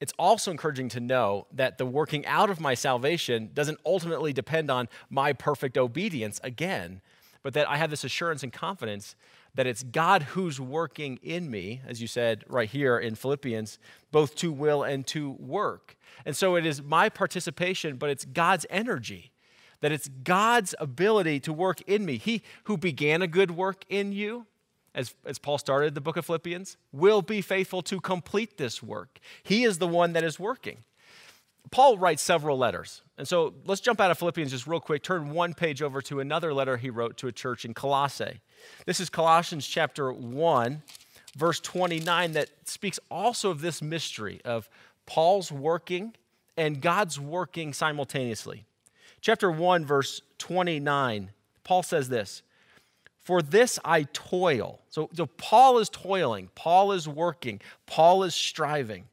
It's 0.00 0.12
also 0.18 0.50
encouraging 0.50 0.88
to 0.90 1.00
know 1.00 1.46
that 1.52 1.78
the 1.78 1.86
working 1.86 2.26
out 2.26 2.50
of 2.50 2.60
my 2.60 2.74
salvation 2.74 3.50
doesn't 3.54 3.78
ultimately 3.86 4.32
depend 4.32 4.70
on 4.70 4.88
my 5.08 5.32
perfect 5.32 5.78
obedience 5.78 6.40
again, 6.42 7.00
but 7.42 7.54
that 7.54 7.68
I 7.68 7.76
have 7.76 7.90
this 7.90 8.04
assurance 8.04 8.42
and 8.42 8.52
confidence 8.52 9.16
that 9.54 9.66
it's 9.66 9.82
God 9.82 10.22
who's 10.22 10.60
working 10.60 11.18
in 11.22 11.50
me, 11.50 11.80
as 11.86 12.00
you 12.00 12.08
said 12.08 12.44
right 12.48 12.68
here 12.68 12.98
in 12.98 13.14
Philippians, 13.14 13.78
both 14.10 14.34
to 14.36 14.50
will 14.50 14.82
and 14.82 15.06
to 15.08 15.30
work. 15.30 15.96
And 16.26 16.36
so 16.36 16.56
it 16.56 16.66
is 16.66 16.82
my 16.82 17.08
participation, 17.08 17.96
but 17.96 18.10
it's 18.10 18.24
God's 18.24 18.66
energy, 18.68 19.30
that 19.84 19.92
it's 19.92 20.08
God's 20.08 20.74
ability 20.78 21.40
to 21.40 21.52
work 21.52 21.82
in 21.82 22.06
me. 22.06 22.16
He 22.16 22.40
who 22.62 22.78
began 22.78 23.20
a 23.20 23.26
good 23.26 23.50
work 23.50 23.84
in 23.90 24.12
you, 24.12 24.46
as, 24.94 25.14
as 25.26 25.38
Paul 25.38 25.58
started 25.58 25.94
the 25.94 26.00
book 26.00 26.16
of 26.16 26.24
Philippians, 26.24 26.78
will 26.90 27.20
be 27.20 27.42
faithful 27.42 27.82
to 27.82 28.00
complete 28.00 28.56
this 28.56 28.82
work. 28.82 29.18
He 29.42 29.62
is 29.62 29.76
the 29.76 29.86
one 29.86 30.14
that 30.14 30.24
is 30.24 30.40
working. 30.40 30.84
Paul 31.70 31.98
writes 31.98 32.22
several 32.22 32.56
letters. 32.56 33.02
And 33.18 33.28
so 33.28 33.52
let's 33.66 33.82
jump 33.82 34.00
out 34.00 34.10
of 34.10 34.16
Philippians 34.16 34.52
just 34.52 34.66
real 34.66 34.80
quick. 34.80 35.02
Turn 35.02 35.32
one 35.32 35.52
page 35.52 35.82
over 35.82 36.00
to 36.00 36.18
another 36.18 36.54
letter 36.54 36.78
he 36.78 36.88
wrote 36.88 37.18
to 37.18 37.28
a 37.28 37.32
church 37.32 37.66
in 37.66 37.74
Colossae. 37.74 38.40
This 38.86 39.00
is 39.00 39.10
Colossians 39.10 39.66
chapter 39.66 40.10
1, 40.10 40.82
verse 41.36 41.60
29, 41.60 42.32
that 42.32 42.48
speaks 42.64 42.98
also 43.10 43.50
of 43.50 43.60
this 43.60 43.82
mystery 43.82 44.40
of 44.46 44.66
Paul's 45.04 45.52
working 45.52 46.14
and 46.56 46.80
God's 46.80 47.20
working 47.20 47.74
simultaneously. 47.74 48.64
Chapter 49.24 49.50
1, 49.50 49.86
verse 49.86 50.20
29, 50.36 51.30
Paul 51.64 51.82
says 51.82 52.10
this 52.10 52.42
For 53.22 53.40
this 53.40 53.78
I 53.82 54.02
toil. 54.12 54.82
So, 54.90 55.08
so 55.14 55.24
Paul 55.24 55.78
is 55.78 55.88
toiling, 55.88 56.50
Paul 56.54 56.92
is 56.92 57.08
working, 57.08 57.62
Paul 57.86 58.22
is 58.22 58.34
striving. 58.34 59.04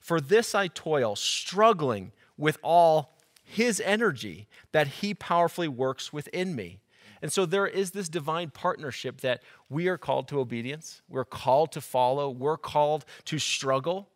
For 0.00 0.20
this 0.20 0.56
I 0.56 0.66
toil, 0.66 1.14
struggling 1.14 2.10
with 2.36 2.58
all 2.64 3.12
his 3.44 3.80
energy 3.84 4.48
that 4.72 4.88
he 4.88 5.14
powerfully 5.14 5.68
works 5.68 6.12
within 6.12 6.56
me. 6.56 6.80
And 7.22 7.32
so 7.32 7.46
there 7.46 7.68
is 7.68 7.92
this 7.92 8.08
divine 8.08 8.50
partnership 8.50 9.20
that 9.20 9.40
we 9.68 9.86
are 9.86 9.98
called 9.98 10.26
to 10.28 10.40
obedience, 10.40 11.00
we're 11.08 11.24
called 11.24 11.70
to 11.72 11.80
follow, 11.80 12.28
we're 12.28 12.56
called 12.56 13.04
to 13.26 13.38
struggle. 13.38 14.08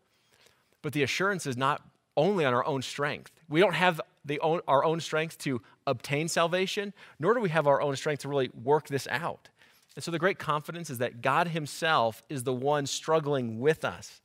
But 0.82 0.94
the 0.94 1.04
assurance 1.04 1.46
is 1.46 1.56
not 1.56 1.80
only 2.16 2.44
on 2.44 2.54
our 2.54 2.66
own 2.66 2.82
strength. 2.82 3.30
We 3.49 3.61
don't 3.61 3.75
have 3.75 4.00
own, 4.40 4.61
our 4.66 4.85
own 4.85 5.00
strength 5.00 5.38
to 5.38 5.61
obtain 5.87 6.28
salvation, 6.28 6.93
nor 7.19 7.35
do 7.35 7.40
we 7.40 7.50
have 7.50 7.66
our 7.66 7.81
own 7.81 7.97
strength 7.97 8.23
to 8.23 8.28
really 8.28 8.50
work 8.62 8.88
this 8.88 9.07
out. 9.11 9.49
And 9.95 10.02
so 10.02 10.11
the 10.11 10.19
great 10.19 10.38
confidence 10.38 10.90
is 10.90 10.99
that 10.99 11.23
God 11.23 11.49
Himself 11.49 12.23
is 12.28 12.43
the 12.43 12.52
one 12.54 12.87
struggling 12.87 13.61
with 13.61 13.85
us, 13.85 14.21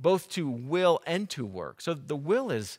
both 0.00 0.28
to 0.30 0.48
will 0.48 1.00
and 1.06 1.28
to 1.30 1.44
work. 1.44 1.80
So 1.80 1.92
the 1.94 2.16
will 2.16 2.50
is, 2.50 2.78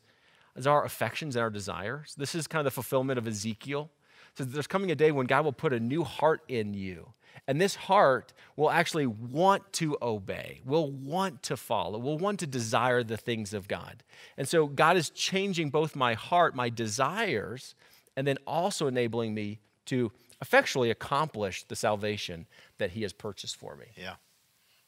is 0.56 0.66
our 0.66 0.84
affections 0.84 1.36
and 1.36 1.44
our 1.44 1.50
desires. 1.50 2.16
This 2.18 2.34
is 2.34 2.48
kind 2.48 2.62
of 2.62 2.66
the 2.66 2.72
fulfillment 2.72 3.20
of 3.20 3.28
Ezekiel 3.28 3.90
so 4.36 4.44
there's 4.44 4.68
coming 4.68 4.92
a 4.92 4.96
day 4.96 5.12
when 5.12 5.28
God 5.28 5.46
will 5.46 5.54
put 5.54 5.74
a 5.74 5.80
new 5.80 6.04
heart 6.04 6.42
in 6.48 6.74
you. 6.74 7.14
And 7.48 7.60
this 7.60 7.76
heart 7.76 8.34
will 8.56 8.72
actually 8.72 9.08
want 9.08 9.74
to 9.74 9.98
obey, 10.02 10.62
will 10.66 10.92
want 10.92 11.44
to 11.44 11.58
follow, 11.58 12.00
will 12.00 12.18
want 12.18 12.40
to 12.40 12.48
desire 12.48 13.04
the 13.04 13.18
things 13.18 13.54
of 13.54 13.68
God. 13.68 14.04
And 14.38 14.48
so 14.48 14.68
God 14.68 14.96
is 14.96 15.10
changing 15.10 15.70
both 15.70 15.96
my 15.96 16.14
heart, 16.14 16.56
my 16.56 16.70
desires, 16.70 17.76
and 18.16 18.26
then 18.26 18.38
also 18.48 18.88
enabling 18.88 19.34
me 19.34 19.60
to 19.88 20.12
effectually 20.42 20.90
accomplish 20.90 21.64
the 21.64 21.76
salvation 21.76 22.46
that 22.78 22.92
He 22.92 23.02
has 23.02 23.14
purchased 23.14 23.56
for 23.56 23.76
me. 23.76 23.88
Yeah. 23.96 24.16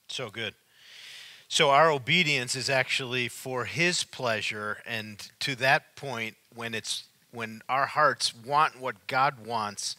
So 0.07 0.29
good. 0.29 0.53
So 1.47 1.69
our 1.69 1.91
obedience 1.91 2.55
is 2.55 2.69
actually 2.69 3.27
for 3.27 3.65
His 3.65 4.03
pleasure. 4.03 4.77
And 4.85 5.19
to 5.41 5.55
that 5.55 5.95
point, 5.95 6.35
when 6.53 6.73
it's 6.73 7.05
when 7.31 7.61
our 7.67 7.85
hearts 7.85 8.33
want 8.33 8.79
what 8.79 9.07
God 9.07 9.45
wants, 9.45 9.97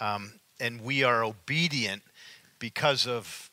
um, 0.00 0.40
and 0.60 0.80
we 0.80 1.02
are 1.02 1.24
obedient 1.24 2.02
because 2.58 3.06
of 3.06 3.50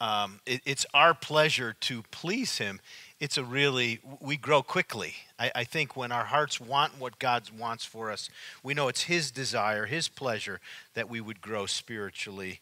um, 0.00 0.40
it, 0.44 0.60
it's 0.64 0.84
our 0.92 1.14
pleasure 1.14 1.74
to 1.80 2.02
please 2.10 2.58
Him. 2.58 2.80
It's 3.18 3.38
a 3.38 3.44
really 3.44 4.00
we 4.20 4.36
grow 4.36 4.62
quickly. 4.62 5.14
I, 5.38 5.50
I 5.54 5.64
think 5.64 5.96
when 5.96 6.12
our 6.12 6.26
hearts 6.26 6.60
want 6.60 6.98
what 6.98 7.18
God 7.18 7.44
wants 7.58 7.84
for 7.84 8.10
us, 8.10 8.28
we 8.62 8.74
know 8.74 8.88
it's 8.88 9.02
His 9.02 9.30
desire, 9.30 9.86
His 9.86 10.08
pleasure 10.08 10.60
that 10.94 11.08
we 11.08 11.20
would 11.20 11.40
grow 11.40 11.66
spiritually, 11.66 12.60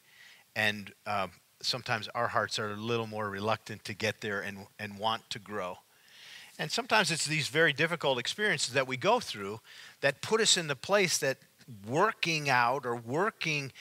and 0.55 0.93
uh, 1.07 1.29
sometimes 1.61 2.09
our 2.15 2.29
hearts 2.29 2.59
are 2.59 2.73
a 2.73 2.77
little 2.77 3.09
more 3.09 3.29
reluctant 3.29 3.85
to 3.85 3.95
get 3.95 4.21
there 4.21 4.41
and 4.41 4.67
and 4.79 4.99
want 4.99 5.29
to 5.31 5.39
grow. 5.41 5.79
And 6.57 6.71
sometimes 6.71 7.11
it's 7.11 7.27
these 7.27 7.49
very 7.49 7.73
difficult 7.73 8.19
experiences 8.19 8.75
that 8.75 8.87
we 8.87 8.97
go 8.97 9.19
through 9.19 9.61
that 10.03 10.23
put 10.23 10.41
us 10.41 10.57
in 10.57 10.69
the 10.69 10.77
place 10.77 11.19
that 11.19 11.39
working 11.87 12.49
out 12.49 12.87
or 12.87 12.97
working 12.97 13.73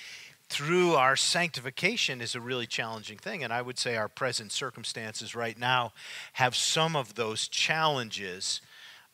through 0.49 0.93
our 0.93 1.15
sanctification 1.15 2.21
is 2.21 2.35
a 2.35 2.41
really 2.41 2.67
challenging 2.67 3.17
thing. 3.17 3.43
And 3.43 3.51
I 3.51 3.61
would 3.61 3.79
say 3.79 3.95
our 3.95 4.07
present 4.07 4.51
circumstances 4.51 5.35
right 5.35 5.57
now 5.57 5.93
have 6.33 6.55
some 6.55 6.95
of 6.95 7.15
those 7.15 7.47
challenges. 7.47 8.61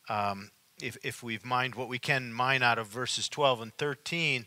Um, 0.08 0.50
if, 0.82 0.98
if 1.02 1.22
we've 1.22 1.44
mined 1.44 1.76
what 1.76 1.88
we 1.88 1.98
can 1.98 2.32
mine 2.32 2.62
out 2.62 2.78
of 2.78 2.88
verses 2.88 3.28
12 3.28 3.62
and 3.62 3.74
13, 3.74 4.46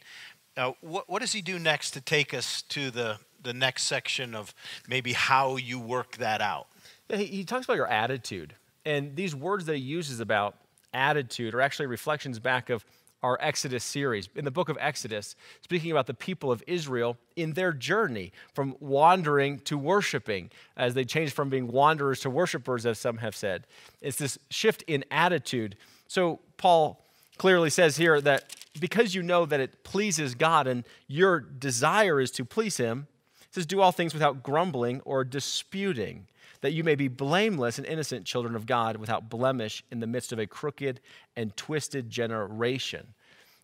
uh, 0.56 0.74
what, 0.82 1.10
what 1.10 1.22
does 1.22 1.32
he 1.32 1.42
do 1.42 1.58
next 1.58 1.92
to 1.92 2.02
take 2.02 2.34
us 2.34 2.62
to 2.64 2.92
the, 2.92 3.18
the 3.42 3.54
next 3.54 3.84
section 3.84 4.36
of 4.36 4.54
maybe 4.88 5.14
how 5.14 5.56
you 5.56 5.80
work 5.80 6.18
that 6.18 6.42
out? 6.42 6.68
Yeah, 7.10 7.18
he, 7.18 7.26
he 7.26 7.44
talks 7.44 7.66
about 7.66 7.78
your 7.78 7.88
attitude. 7.88 8.56
And 8.86 9.16
these 9.16 9.36
words 9.36 9.66
that 9.66 9.78
he 9.78 9.82
uses 9.82 10.20
about 10.20 10.58
attitude 10.94 11.56
are 11.56 11.62
actually 11.62 11.88
reflections 11.88 12.38
back 12.38 12.70
of 12.70 12.86
our 13.24 13.38
Exodus 13.42 13.84
series. 13.84 14.30
In 14.36 14.46
the 14.46 14.52
book 14.52 14.70
of 14.70 14.78
Exodus, 14.80 15.36
speaking 15.62 15.92
about 15.92 16.08
the 16.08 16.14
people 16.14 16.52
of 16.52 16.62
Israel 16.68 17.18
in 17.36 17.54
their 17.54 17.72
journey 17.72 18.32
from 18.54 18.76
wandering 18.80 19.60
to 19.60 19.78
worshiping, 19.78 20.52
as 20.78 20.94
they 20.94 21.06
changed 21.06 21.34
from 21.34 21.50
being 21.50 21.68
wanderers 21.68 22.20
to 22.20 22.30
worshipers, 22.30 22.86
as 22.86 23.00
some 23.00 23.18
have 23.18 23.36
said. 23.36 23.66
It's 24.02 24.18
this 24.18 24.38
shift 24.50 24.84
in 24.84 25.06
attitude. 25.10 25.78
So, 26.08 26.40
Paul 26.58 27.04
clearly 27.38 27.70
says 27.70 27.98
here 27.98 28.22
that 28.22 28.56
because 28.80 29.16
you 29.16 29.24
know 29.24 29.46
that 29.46 29.60
it 29.60 29.84
pleases 29.84 30.36
God 30.36 30.68
and 30.68 30.84
your 31.08 31.40
desire 31.40 32.20
is 32.20 32.32
to 32.32 32.46
please 32.46 32.78
Him, 32.78 33.08
it 33.42 33.56
says, 33.56 33.66
do 33.66 33.82
all 33.82 33.92
things 33.92 34.14
without 34.14 34.44
grumbling 34.44 35.02
or 35.02 35.24
disputing 35.24 36.28
that 36.64 36.72
you 36.72 36.82
may 36.82 36.96
be 36.96 37.10
blameless 37.10 37.78
and 37.78 37.86
innocent 37.86 38.26
children 38.26 38.56
of 38.56 38.66
God 38.66 38.96
without 38.96 39.30
blemish 39.30 39.84
in 39.92 40.00
the 40.00 40.08
midst 40.08 40.32
of 40.32 40.40
a 40.40 40.48
crooked 40.48 41.02
and 41.36 41.56
twisted 41.58 42.10
generation. 42.10 43.14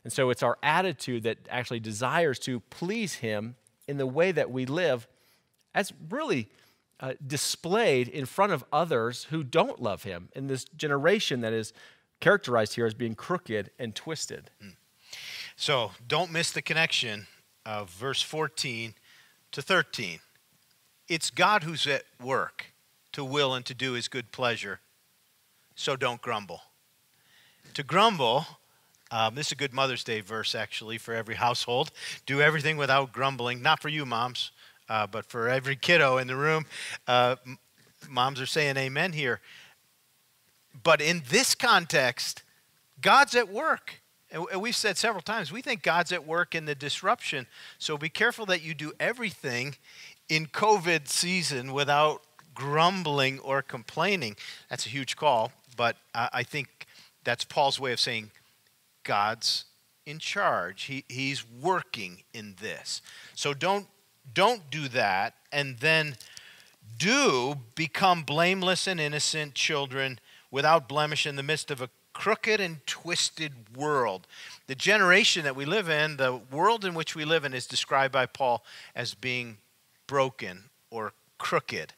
And 0.03 0.11
so 0.11 0.29
it's 0.29 0.43
our 0.43 0.57
attitude 0.61 1.23
that 1.23 1.37
actually 1.49 1.79
desires 1.79 2.39
to 2.39 2.59
please 2.59 3.15
Him 3.15 3.55
in 3.87 3.99
the 3.99 4.05
way 4.05 4.33
that 4.33 4.51
we 4.51 4.65
live, 4.65 5.07
as 5.73 5.93
really 6.09 6.49
uh, 6.99 7.13
displayed 7.25 8.09
in 8.09 8.25
front 8.25 8.51
of 8.51 8.65
others 8.73 9.27
who 9.29 9.45
don't 9.45 9.81
love 9.81 10.03
Him 10.03 10.27
in 10.35 10.47
this 10.47 10.65
generation 10.65 11.39
that 11.39 11.53
is 11.53 11.71
characterized 12.19 12.75
here 12.75 12.85
as 12.85 12.93
being 12.93 13.15
crooked 13.15 13.71
and 13.79 13.95
twisted. 13.95 14.51
Hmm. 14.61 14.71
So 15.55 15.91
don't 16.05 16.33
miss 16.33 16.51
the 16.51 16.61
connection 16.61 17.27
of 17.65 17.89
verse 17.91 18.21
14 18.21 18.93
to 19.53 19.61
13. 19.61 20.19
It's 21.07 21.29
God 21.29 21.63
who's 21.63 21.87
at 21.87 22.03
work 22.21 22.73
to 23.13 23.23
will 23.23 23.53
and 23.53 23.65
to 23.65 23.73
do 23.73 23.93
his 23.93 24.07
good 24.07 24.31
pleasure. 24.31 24.79
So 25.75 25.95
don't 25.95 26.21
grumble. 26.21 26.61
To 27.73 27.83
grumble, 27.83 28.45
um, 29.11 29.35
this 29.35 29.47
is 29.47 29.51
a 29.53 29.55
good 29.55 29.73
Mother's 29.73 30.03
Day 30.03 30.21
verse 30.21 30.53
actually 30.53 30.97
for 30.97 31.13
every 31.13 31.35
household. 31.35 31.91
Do 32.25 32.41
everything 32.41 32.77
without 32.77 33.11
grumbling. 33.11 33.61
Not 33.61 33.81
for 33.81 33.89
you, 33.89 34.05
moms, 34.05 34.51
uh, 34.87 35.07
but 35.07 35.25
for 35.25 35.49
every 35.49 35.75
kiddo 35.75 36.17
in 36.17 36.27
the 36.27 36.35
room. 36.35 36.65
Uh, 37.07 37.37
moms 38.07 38.39
are 38.39 38.45
saying 38.45 38.77
amen 38.77 39.13
here. 39.13 39.39
But 40.83 41.01
in 41.01 41.23
this 41.29 41.55
context, 41.55 42.43
God's 43.01 43.35
at 43.35 43.49
work. 43.49 44.01
And 44.31 44.45
we've 44.61 44.75
said 44.75 44.97
several 44.97 45.23
times, 45.23 45.51
we 45.51 45.63
think 45.63 45.81
God's 45.81 46.11
at 46.11 46.27
work 46.27 46.53
in 46.53 46.65
the 46.65 46.75
disruption. 46.75 47.47
So 47.79 47.97
be 47.97 48.09
careful 48.09 48.45
that 48.47 48.61
you 48.61 48.75
do 48.75 48.91
everything 48.99 49.75
in 50.27 50.45
COVID 50.45 51.07
season 51.07 51.73
without 51.73 52.21
grumbling 52.59 53.39
or 53.39 53.61
complaining. 53.61 54.35
That's 54.69 54.85
a 54.85 54.89
huge 54.89 55.15
call, 55.15 55.53
but 55.77 55.95
I 56.13 56.43
think 56.43 56.85
that's 57.23 57.45
Paul's 57.45 57.79
way 57.79 57.93
of 57.93 57.99
saying 57.99 58.31
God's 59.03 59.65
in 60.05 60.19
charge. 60.19 60.83
He, 60.83 61.05
he's 61.07 61.45
working 61.49 62.23
in 62.33 62.55
this. 62.59 63.01
So 63.33 63.53
don't 63.53 63.87
don't 64.31 64.69
do 64.69 64.87
that 64.89 65.33
and 65.51 65.77
then 65.79 66.15
do 66.99 67.55
become 67.73 68.21
blameless 68.21 68.85
and 68.85 68.99
innocent 68.99 69.55
children 69.55 70.19
without 70.51 70.87
blemish 70.87 71.25
in 71.25 71.35
the 71.35 71.41
midst 71.41 71.71
of 71.71 71.81
a 71.81 71.89
crooked 72.13 72.59
and 72.59 72.85
twisted 72.85 73.53
world. 73.75 74.27
The 74.67 74.75
generation 74.75 75.45
that 75.45 75.55
we 75.55 75.65
live 75.65 75.89
in, 75.89 76.17
the 76.17 76.41
world 76.51 76.85
in 76.85 76.93
which 76.93 77.15
we 77.15 77.25
live 77.25 77.43
in, 77.43 77.53
is 77.53 77.65
described 77.65 78.11
by 78.11 78.27
Paul 78.27 78.63
as 78.93 79.15
being 79.15 79.57
broken 80.05 80.65
or 80.91 81.13
crooked. 81.39 81.93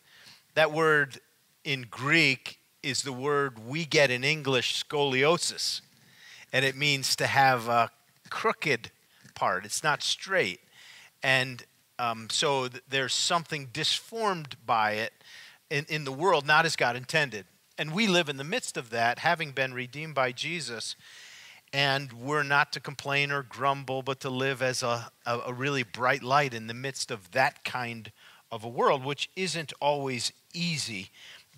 That 0.54 0.74
word 0.74 1.20
in 1.64 1.88
Greek 1.90 2.60
is 2.84 3.04
the 3.04 3.14
word 3.14 3.68
we 3.68 3.86
get 3.86 4.12
in 4.12 4.24
English, 4.24 4.84
scoliosis, 4.84 5.82
and 6.52 6.66
it 6.66 6.76
means 6.76 7.16
to 7.16 7.28
have 7.28 7.70
a 7.70 7.90
crooked 8.30 8.92
part. 9.34 9.64
It's 9.66 9.84
not 9.84 10.04
straight. 10.04 10.60
And 11.24 11.64
um, 12.00 12.28
so 12.30 12.68
th- 12.68 12.84
there's 12.90 13.14
something 13.14 13.70
disformed 13.72 14.58
by 14.66 14.94
it 14.94 15.14
in, 15.70 15.86
in 15.88 16.04
the 16.04 16.12
world, 16.12 16.46
not 16.46 16.66
as 16.66 16.76
God 16.76 16.96
intended. 16.96 17.46
And 17.78 17.94
we 17.94 18.08
live 18.08 18.28
in 18.28 18.38
the 18.38 18.44
midst 18.44 18.76
of 18.76 18.90
that, 18.90 19.20
having 19.20 19.52
been 19.52 19.74
redeemed 19.74 20.16
by 20.16 20.34
Jesus. 20.34 20.96
And 21.72 22.12
we're 22.12 22.44
not 22.44 22.74
to 22.74 22.82
complain 22.82 23.32
or 23.32 23.44
grumble, 23.44 24.02
but 24.02 24.20
to 24.22 24.30
live 24.30 24.62
as 24.62 24.84
a, 24.84 25.12
a, 25.26 25.40
a 25.48 25.54
really 25.54 25.84
bright 25.84 26.24
light 26.24 26.54
in 26.54 26.68
the 26.68 26.74
midst 26.74 27.10
of 27.10 27.32
that 27.32 27.64
kind 27.64 28.12
of 28.52 28.66
a 28.66 28.68
world, 28.68 29.06
which 29.06 29.30
isn't 29.38 29.72
always 29.80 30.34
easy. 30.54 31.10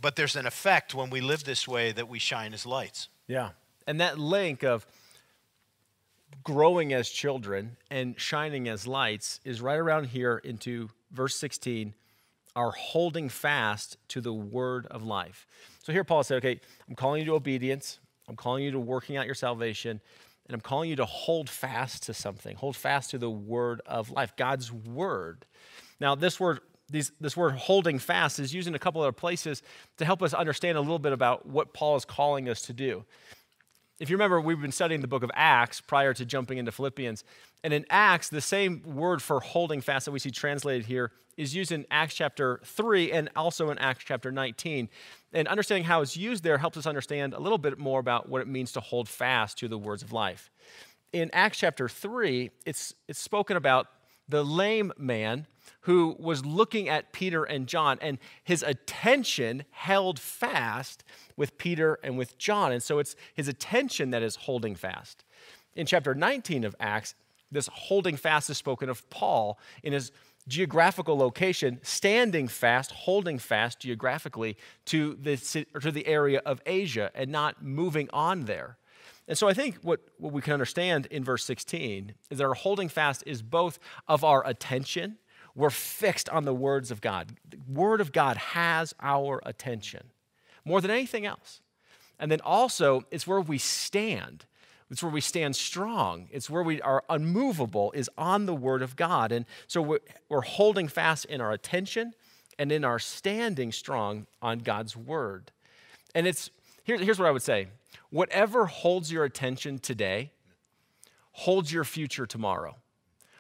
But 0.01 0.15
there's 0.15 0.35
an 0.35 0.45
effect 0.45 0.93
when 0.93 1.09
we 1.09 1.21
live 1.21 1.43
this 1.43 1.67
way 1.67 1.91
that 1.91 2.09
we 2.09 2.19
shine 2.19 2.53
as 2.53 2.65
lights. 2.65 3.07
Yeah. 3.27 3.49
And 3.87 4.01
that 4.01 4.19
link 4.19 4.63
of 4.63 4.85
growing 6.43 6.93
as 6.93 7.09
children 7.09 7.77
and 7.91 8.19
shining 8.19 8.67
as 8.67 8.87
lights 8.87 9.39
is 9.45 9.61
right 9.61 9.77
around 9.77 10.07
here 10.07 10.37
into 10.37 10.89
verse 11.11 11.35
16 11.35 11.93
are 12.55 12.71
holding 12.71 13.29
fast 13.29 13.97
to 14.09 14.21
the 14.21 14.33
word 14.33 14.85
of 14.87 15.03
life. 15.03 15.47
So 15.83 15.91
here 15.91 16.03
Paul 16.03 16.23
said, 16.23 16.37
okay, 16.37 16.59
I'm 16.87 16.95
calling 16.95 17.21
you 17.21 17.25
to 17.27 17.33
obedience, 17.33 17.99
I'm 18.27 18.35
calling 18.35 18.63
you 18.63 18.71
to 18.71 18.79
working 18.79 19.17
out 19.17 19.25
your 19.25 19.35
salvation, 19.35 20.01
and 20.47 20.53
I'm 20.53 20.61
calling 20.61 20.89
you 20.89 20.95
to 20.97 21.05
hold 21.05 21.49
fast 21.49 22.03
to 22.03 22.13
something. 22.13 22.55
Hold 22.57 22.75
fast 22.75 23.11
to 23.11 23.17
the 23.17 23.29
word 23.29 23.81
of 23.85 24.11
life, 24.11 24.35
God's 24.35 24.71
word. 24.71 25.45
Now, 25.99 26.15
this 26.15 26.39
word 26.39 26.59
these, 26.93 27.11
this 27.19 27.35
word 27.35 27.55
holding 27.55 27.97
fast 27.97 28.39
is 28.39 28.53
used 28.53 28.67
in 28.67 28.75
a 28.75 28.79
couple 28.79 29.01
other 29.01 29.11
places 29.11 29.63
to 29.97 30.05
help 30.05 30.21
us 30.21 30.33
understand 30.33 30.77
a 30.77 30.81
little 30.81 30.99
bit 30.99 31.11
about 31.11 31.45
what 31.45 31.73
Paul 31.73 31.95
is 31.95 32.05
calling 32.05 32.47
us 32.47 32.61
to 32.63 32.73
do. 32.73 33.03
If 33.99 34.09
you 34.09 34.15
remember, 34.15 34.39
we've 34.39 34.61
been 34.61 34.71
studying 34.71 35.01
the 35.01 35.07
book 35.07 35.23
of 35.23 35.31
Acts 35.33 35.81
prior 35.81 36.13
to 36.13 36.25
jumping 36.25 36.59
into 36.59 36.71
Philippians. 36.71 37.23
And 37.63 37.73
in 37.73 37.85
Acts, 37.89 38.29
the 38.29 38.41
same 38.41 38.83
word 38.85 39.21
for 39.21 39.39
holding 39.39 39.81
fast 39.81 40.05
that 40.05 40.11
we 40.11 40.19
see 40.19 40.29
translated 40.29 40.85
here 40.85 41.11
is 41.35 41.55
used 41.55 41.71
in 41.71 41.85
Acts 41.89 42.13
chapter 42.13 42.59
3 42.63 43.11
and 43.11 43.29
also 43.35 43.71
in 43.71 43.79
Acts 43.79 44.03
chapter 44.03 44.31
19. 44.31 44.87
And 45.33 45.47
understanding 45.47 45.85
how 45.85 46.01
it's 46.01 46.15
used 46.15 46.43
there 46.43 46.59
helps 46.59 46.77
us 46.77 46.85
understand 46.85 47.33
a 47.33 47.39
little 47.39 47.57
bit 47.57 47.79
more 47.79 47.99
about 47.99 48.29
what 48.29 48.41
it 48.41 48.47
means 48.47 48.71
to 48.73 48.79
hold 48.81 49.09
fast 49.09 49.57
to 49.59 49.67
the 49.67 49.79
words 49.79 50.03
of 50.03 50.11
life. 50.11 50.51
In 51.11 51.31
Acts 51.33 51.57
chapter 51.57 51.89
3, 51.89 52.51
it's, 52.65 52.93
it's 53.07 53.19
spoken 53.19 53.57
about 53.57 53.87
the 54.27 54.43
lame 54.43 54.91
man 54.97 55.47
who 55.81 56.15
was 56.19 56.45
looking 56.45 56.89
at 56.89 57.11
Peter 57.11 57.43
and 57.43 57.67
John, 57.67 57.97
and 58.01 58.17
his 58.43 58.63
attention 58.63 59.65
held 59.71 60.19
fast 60.19 61.03
with 61.35 61.57
Peter 61.57 61.99
and 62.03 62.17
with 62.17 62.37
John. 62.37 62.71
And 62.71 62.81
so 62.81 62.99
it's 62.99 63.15
his 63.33 63.47
attention 63.47 64.11
that 64.11 64.23
is 64.23 64.35
holding 64.35 64.75
fast. 64.75 65.23
In 65.75 65.85
chapter 65.85 66.13
19 66.13 66.63
of 66.63 66.75
Acts, 66.79 67.15
this 67.51 67.69
holding 67.71 68.15
fast 68.15 68.49
is 68.49 68.57
spoken 68.57 68.89
of 68.89 69.09
Paul 69.09 69.59
in 69.83 69.93
his 69.93 70.11
geographical 70.47 71.17
location, 71.17 71.79
standing 71.83 72.47
fast, 72.47 72.91
holding 72.91 73.39
fast 73.39 73.79
geographically 73.79 74.57
to 74.85 75.15
the, 75.15 75.37
to 75.81 75.91
the 75.91 76.05
area 76.05 76.41
of 76.45 76.61
Asia 76.65 77.11
and 77.15 77.31
not 77.31 77.63
moving 77.63 78.09
on 78.11 78.45
there. 78.45 78.77
And 79.27 79.37
so 79.37 79.47
I 79.47 79.53
think 79.53 79.77
what, 79.83 80.01
what 80.17 80.33
we 80.33 80.41
can 80.41 80.53
understand 80.53 81.05
in 81.07 81.23
verse 81.23 81.45
16 81.45 82.13
is 82.29 82.37
that 82.37 82.43
our 82.43 82.53
holding 82.53 82.89
fast 82.89 83.23
is 83.25 83.41
both 83.41 83.79
of 84.07 84.23
our 84.23 84.45
attention, 84.45 85.17
we're 85.55 85.69
fixed 85.69 86.29
on 86.29 86.45
the 86.45 86.53
words 86.53 86.91
of 86.91 87.01
God. 87.01 87.33
The 87.49 87.57
Word 87.67 88.01
of 88.01 88.11
God 88.11 88.37
has 88.37 88.93
our 88.99 89.41
attention 89.45 90.07
more 90.65 90.81
than 90.81 90.91
anything 90.91 91.25
else. 91.25 91.61
And 92.19 92.31
then 92.31 92.41
also, 92.41 93.03
it's 93.11 93.27
where 93.27 93.41
we 93.41 93.57
stand. 93.57 94.45
It's 94.89 95.03
where 95.03 95.11
we 95.11 95.21
stand 95.21 95.55
strong. 95.55 96.27
It's 96.31 96.49
where 96.49 96.63
we 96.63 96.81
are 96.81 97.03
unmovable, 97.09 97.91
is 97.93 98.09
on 98.17 98.45
the 98.45 98.55
Word 98.55 98.81
of 98.81 98.95
God. 98.95 99.31
And 99.31 99.45
so 99.67 99.81
we're, 99.81 100.41
holding 100.41 100.87
fast 100.87 101.25
in 101.25 101.41
our 101.41 101.51
attention 101.51 102.13
and 102.57 102.71
in 102.71 102.83
our 102.83 102.99
standing 102.99 103.71
strong 103.71 104.27
on 104.41 104.59
God's 104.59 104.95
Word. 104.95 105.51
And 106.15 106.27
it's 106.27 106.49
here, 106.83 106.97
here's 106.97 107.19
what 107.19 107.27
I 107.27 107.31
would 107.31 107.41
say 107.41 107.67
whatever 108.09 108.67
holds 108.67 109.11
your 109.11 109.23
attention 109.23 109.79
today 109.79 110.31
holds 111.31 111.73
your 111.73 111.83
future 111.83 112.25
tomorrow. 112.25 112.75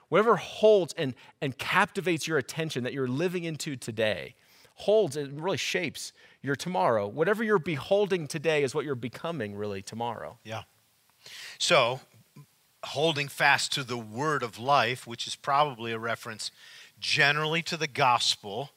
Whatever 0.09 0.35
holds 0.35 0.93
and, 0.97 1.15
and 1.41 1.57
captivates 1.57 2.27
your 2.27 2.37
attention 2.37 2.83
that 2.83 2.93
you're 2.93 3.07
living 3.07 3.43
into 3.43 3.75
today 3.75 4.35
holds 4.75 5.15
and 5.15 5.41
really 5.43 5.57
shapes 5.57 6.13
your 6.41 6.55
tomorrow. 6.55 7.07
Whatever 7.07 7.43
you're 7.43 7.59
beholding 7.59 8.27
today 8.27 8.63
is 8.63 8.73
what 8.73 8.85
you're 8.85 8.95
becoming 8.95 9.55
really 9.55 9.81
tomorrow. 9.81 10.37
Yeah. 10.43 10.63
So, 11.57 12.01
holding 12.83 13.27
fast 13.27 13.71
to 13.73 13.83
the 13.83 13.97
word 13.97 14.43
of 14.43 14.59
life, 14.59 15.07
which 15.07 15.25
is 15.25 15.35
probably 15.35 15.93
a 15.93 15.99
reference 15.99 16.51
generally 16.99 17.61
to 17.63 17.77
the 17.77 17.87
gospel. 17.87 18.71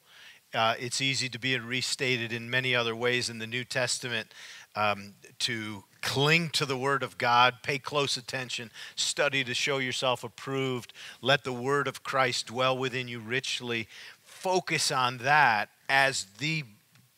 Uh, 0.53 0.75
it's 0.79 1.01
easy 1.01 1.27
to 1.29 1.39
be 1.39 1.57
restated 1.59 2.31
in 2.31 2.49
many 2.49 2.73
other 2.73 2.95
ways 2.95 3.29
in 3.29 3.39
the 3.39 3.47
New 3.47 3.65
Testament 3.65 4.33
um, 4.75 5.15
to 5.39 5.83
cling 6.07 6.47
to 6.47 6.65
the 6.65 6.77
Word 6.77 7.03
of 7.03 7.17
God, 7.17 7.55
pay 7.63 7.77
close 7.77 8.15
attention, 8.15 8.71
study 8.95 9.43
to 9.43 9.53
show 9.53 9.77
yourself 9.77 10.23
approved, 10.23 10.93
let 11.21 11.43
the 11.43 11.51
Word 11.51 11.85
of 11.85 12.01
Christ 12.01 12.47
dwell 12.47 12.77
within 12.77 13.09
you 13.09 13.19
richly. 13.19 13.89
Focus 14.23 14.89
on 14.89 15.17
that 15.17 15.69
as 15.89 16.27
the 16.37 16.63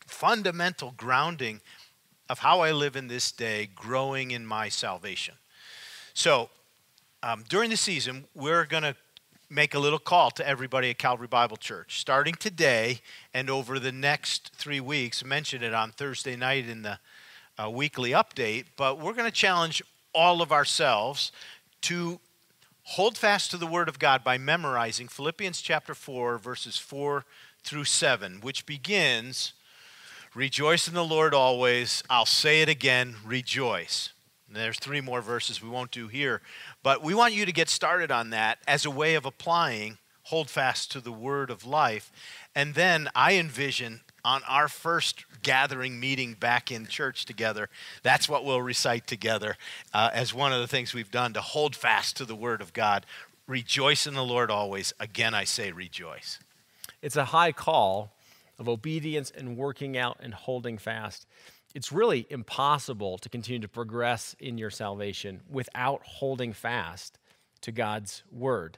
fundamental 0.08 0.96
grounding 0.98 1.62
of 2.30 2.40
how 2.40 2.62
I 2.62 2.72
live 2.72 2.96
in 2.96 3.08
this 3.08 3.32
day, 3.32 3.70
growing 3.76 4.32
in 4.32 4.44
my 4.44 4.70
salvation. 4.70 5.36
So, 6.16 6.50
um, 7.22 7.44
during 7.48 7.70
the 7.70 7.78
season, 7.78 8.26
we're 8.34 8.66
going 8.66 8.82
to 8.82 8.96
make 9.52 9.76
a 9.76 9.80
little 9.80 10.00
call 10.00 10.32
to 10.32 10.48
everybody 10.48 10.90
at 10.90 10.98
Calvary 10.98 11.28
Bible 11.28 11.58
Church. 11.58 12.00
Starting 12.00 12.34
today 12.34 13.02
and 13.36 13.52
over 13.52 13.78
the 13.78 13.92
next 13.92 14.52
three 14.56 14.80
weeks, 14.80 15.24
mention 15.24 15.62
it 15.62 15.76
on 15.76 15.92
Thursday 15.92 16.36
night 16.36 16.68
in 16.68 16.82
the 16.82 16.98
uh, 17.62 17.70
weekly 17.70 18.12
update, 18.12 18.66
but 18.78 19.00
we're 19.00 19.14
going 19.14 19.30
to 19.30 19.36
challenge 19.36 19.82
all 20.14 20.42
of 20.42 20.52
ourselves 20.52 21.32
to 21.82 22.20
hold 22.84 23.18
fast 23.18 23.52
to 23.52 23.58
the 23.58 23.68
Word 23.68 23.90
of 23.90 24.00
God 24.00 24.24
by 24.24 24.38
memorizing 24.38 25.08
Philippians 25.08 25.62
chapter 25.62 25.94
4, 25.94 26.38
verses 26.38 26.78
4 26.78 27.26
through 27.64 27.84
7, 27.84 28.42
which 28.42 28.66
begins 28.66 29.54
Rejoice 30.36 30.88
in 30.88 30.94
the 30.94 31.04
Lord 31.04 31.34
always. 31.34 32.04
I'll 32.08 32.26
say 32.26 32.62
it 32.62 32.70
again, 32.70 33.16
rejoice. 33.26 34.14
There's 34.48 34.78
three 34.78 35.02
more 35.02 35.22
verses 35.22 35.62
we 35.62 35.70
won't 35.70 35.92
do 35.92 36.08
here, 36.08 36.42
but 36.84 37.04
we 37.04 37.16
want 37.16 37.34
you 37.34 37.46
to 37.46 37.52
get 37.52 37.68
started 37.68 38.12
on 38.12 38.30
that 38.30 38.60
as 38.68 38.86
a 38.86 38.92
way 38.92 39.16
of 39.16 39.26
applying 39.26 39.98
hold 40.24 40.50
fast 40.50 40.92
to 40.92 41.02
the 41.02 41.12
word 41.12 41.50
of 41.50 41.66
life. 41.66 42.12
And 42.56 42.76
then 42.76 43.10
I 43.16 43.34
envision 43.34 44.02
on 44.24 44.42
our 44.48 44.68
first 44.68 45.26
gathering 45.42 46.00
meeting 46.00 46.34
back 46.34 46.72
in 46.72 46.86
church 46.88 47.26
together, 47.26 47.70
that's 48.04 48.28
what 48.28 48.46
we'll 48.46 48.62
recite 48.62 49.08
together 49.08 49.56
uh, 49.94 50.10
as 50.14 50.34
one 50.34 50.54
of 50.54 50.62
the 50.62 50.68
things 50.68 50.94
we've 50.94 51.12
done 51.12 51.34
to 51.34 51.42
hold 51.42 51.76
fast 51.76 52.18
to 52.18 52.26
the 52.26 52.36
word 52.36 52.62
of 52.62 52.74
God. 52.74 53.06
Rejoice 53.48 54.06
in 54.06 54.14
the 54.14 54.24
Lord 54.24 54.52
always. 54.52 54.94
Again, 55.00 55.34
I 55.34 55.44
say 55.44 55.72
rejoice. 55.72 56.40
It's 57.02 57.16
a 57.16 57.26
high 57.26 57.52
call 57.52 58.14
of 58.58 58.68
obedience 58.68 59.32
and 59.32 59.58
working 59.58 59.98
out 59.98 60.18
and 60.20 60.34
holding 60.34 60.78
fast. 60.78 61.26
It's 61.74 61.92
really 61.92 62.26
impossible 62.30 63.18
to 63.20 63.30
continue 63.30 63.62
to 63.62 63.68
progress 63.68 64.36
in 64.40 64.58
your 64.58 64.70
salvation 64.70 65.42
without 65.50 66.02
holding 66.04 66.52
fast 66.52 67.18
to 67.62 67.72
God's 67.72 68.24
word. 68.32 68.78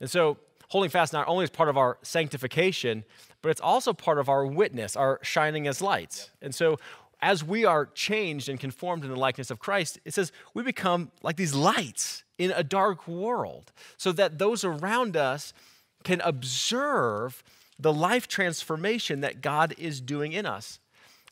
And 0.00 0.10
so, 0.10 0.38
holding 0.72 0.88
fast 0.88 1.12
not 1.12 1.28
only 1.28 1.44
is 1.44 1.50
part 1.50 1.68
of 1.68 1.76
our 1.76 1.98
sanctification, 2.00 3.04
but 3.42 3.50
it's 3.50 3.60
also 3.60 3.92
part 3.92 4.18
of 4.18 4.30
our 4.30 4.46
witness, 4.46 4.96
our 4.96 5.18
shining 5.22 5.68
as 5.68 5.82
lights. 5.82 6.30
And 6.40 6.54
so, 6.54 6.78
as 7.20 7.44
we 7.44 7.66
are 7.66 7.84
changed 7.84 8.48
and 8.48 8.58
conformed 8.58 9.04
in 9.04 9.10
the 9.10 9.16
likeness 9.16 9.50
of 9.50 9.58
Christ, 9.58 9.98
it 10.06 10.14
says 10.14 10.32
we 10.54 10.62
become 10.62 11.10
like 11.22 11.36
these 11.36 11.54
lights 11.54 12.24
in 12.38 12.52
a 12.52 12.64
dark 12.64 13.06
world 13.06 13.70
so 13.98 14.12
that 14.12 14.38
those 14.38 14.64
around 14.64 15.14
us 15.14 15.52
can 16.04 16.22
observe 16.22 17.44
the 17.78 17.92
life 17.92 18.26
transformation 18.26 19.20
that 19.20 19.42
God 19.42 19.74
is 19.76 20.00
doing 20.00 20.32
in 20.32 20.46
us. 20.46 20.78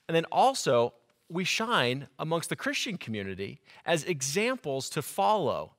And 0.07 0.14
then 0.14 0.26
also, 0.26 0.92
we 1.31 1.44
shine 1.44 2.09
amongst 2.18 2.50
the 2.50 2.57
Christian 2.57 2.98
community 2.98 3.62
as 3.87 4.05
examples 4.05 4.90
to 4.90 5.00
follow. 5.00 5.76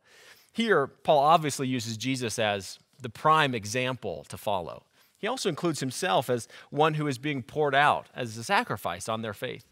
Here, 0.52 0.88
Paul 0.88 1.20
obviously 1.20 1.68
uses 1.68 1.96
Jesus 1.96 2.40
as 2.40 2.80
the 3.02 3.10
prime 3.10 3.54
example 3.54 4.26
to 4.30 4.38
follow. 4.38 4.84
He 5.18 5.28
also 5.28 5.50
includes 5.50 5.80
himself 5.80 6.30
as 6.30 6.48
one 6.70 6.96
who 6.96 7.08
is 7.08 7.18
being 7.18 7.44
poured 7.44 7.76
out 7.76 8.08
as 8.16 8.38
a 8.38 8.44
sacrifice 8.44 9.08
on 9.08 9.22
their 9.22 9.34
faith. 9.34 9.66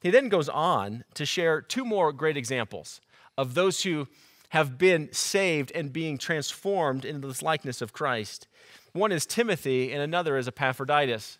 He 0.00 0.10
then 0.10 0.28
goes 0.28 0.48
on 0.48 1.04
to 1.14 1.24
share 1.24 1.60
two 1.60 1.84
more 1.84 2.12
great 2.12 2.36
examples 2.36 3.00
of 3.38 3.54
those 3.54 3.82
who 3.82 4.08
have 4.50 4.78
been 4.78 5.12
saved 5.12 5.70
and 5.74 5.92
being 5.92 6.18
transformed 6.18 7.04
into 7.04 7.28
this 7.28 7.42
likeness 7.42 7.82
of 7.82 7.92
Christ. 7.92 8.46
One 8.92 9.12
is 9.12 9.26
Timothy, 9.26 9.92
and 9.92 10.00
another 10.00 10.36
is 10.36 10.48
Epaphroditus. 10.48 11.38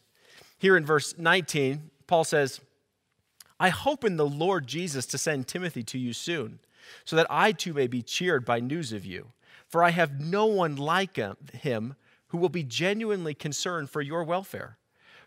Here 0.59 0.76
in 0.76 0.85
verse 0.85 1.14
19, 1.16 1.90
Paul 2.06 2.24
says, 2.24 2.61
I 3.59 3.70
hope 3.70 4.04
in 4.04 4.16
the 4.16 4.26
Lord 4.26 4.66
Jesus 4.66 5.06
to 5.06 5.18
send 5.18 5.48
Timothy 5.48 5.82
to 5.85 5.98
you 5.98 6.12
soon, 6.12 6.59
so 7.04 7.16
that 7.16 7.26
I 7.30 7.52
too 7.52 7.72
may 7.72 7.87
be 7.87 8.02
cheered 8.02 8.44
by 8.44 8.61
news 8.61 8.92
of 8.92 9.04
you. 9.04 9.32
For 9.68 9.83
I 9.83 9.90
have 9.90 10.20
no 10.20 10.46
one 10.46 10.76
like 10.76 11.18
um, 11.18 11.37
him 11.52 11.94
who 12.29 12.38
will 12.38 12.48
be 12.48 12.62
genuinely 12.62 13.35
concerned 13.35 13.90
for 13.90 14.00
your 14.00 14.24
welfare. 14.24 14.79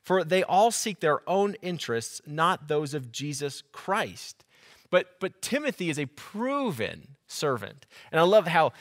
For 0.01 0.23
they 0.23 0.43
all 0.43 0.71
seek 0.71 0.99
their 0.99 1.27
own 1.29 1.55
interests, 1.61 2.21
not 2.25 2.67
those 2.67 2.93
of 2.93 3.11
Jesus 3.11 3.63
Christ. 3.71 4.45
But, 4.89 5.19
but 5.19 5.41
Timothy 5.41 5.89
is 5.89 5.99
a 5.99 6.05
proven 6.05 7.15
servant. 7.27 7.85
And 8.11 8.19
I 8.19 8.23
love 8.23 8.47
how 8.47 8.73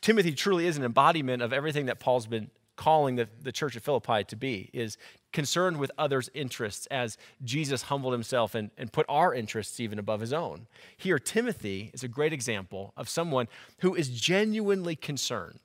Timothy 0.00 0.32
truly 0.32 0.66
is 0.66 0.76
an 0.76 0.84
embodiment 0.84 1.42
of 1.42 1.52
everything 1.52 1.86
that 1.86 2.00
Paul's 2.00 2.26
been 2.26 2.50
calling 2.80 3.16
the, 3.16 3.28
the 3.42 3.52
church 3.52 3.76
of 3.76 3.82
Philippi 3.82 4.24
to 4.24 4.34
be, 4.34 4.70
is 4.72 4.96
concerned 5.34 5.76
with 5.76 5.90
others' 5.98 6.30
interests 6.32 6.86
as 6.86 7.18
Jesus 7.44 7.82
humbled 7.82 8.14
himself 8.14 8.54
and, 8.54 8.70
and 8.78 8.90
put 8.90 9.04
our 9.06 9.34
interests 9.34 9.78
even 9.80 9.98
above 9.98 10.20
his 10.22 10.32
own. 10.32 10.66
Here, 10.96 11.18
Timothy 11.18 11.90
is 11.92 12.02
a 12.02 12.08
great 12.08 12.32
example 12.32 12.94
of 12.96 13.06
someone 13.06 13.48
who 13.80 13.94
is 13.94 14.08
genuinely 14.08 14.96
concerned, 14.96 15.60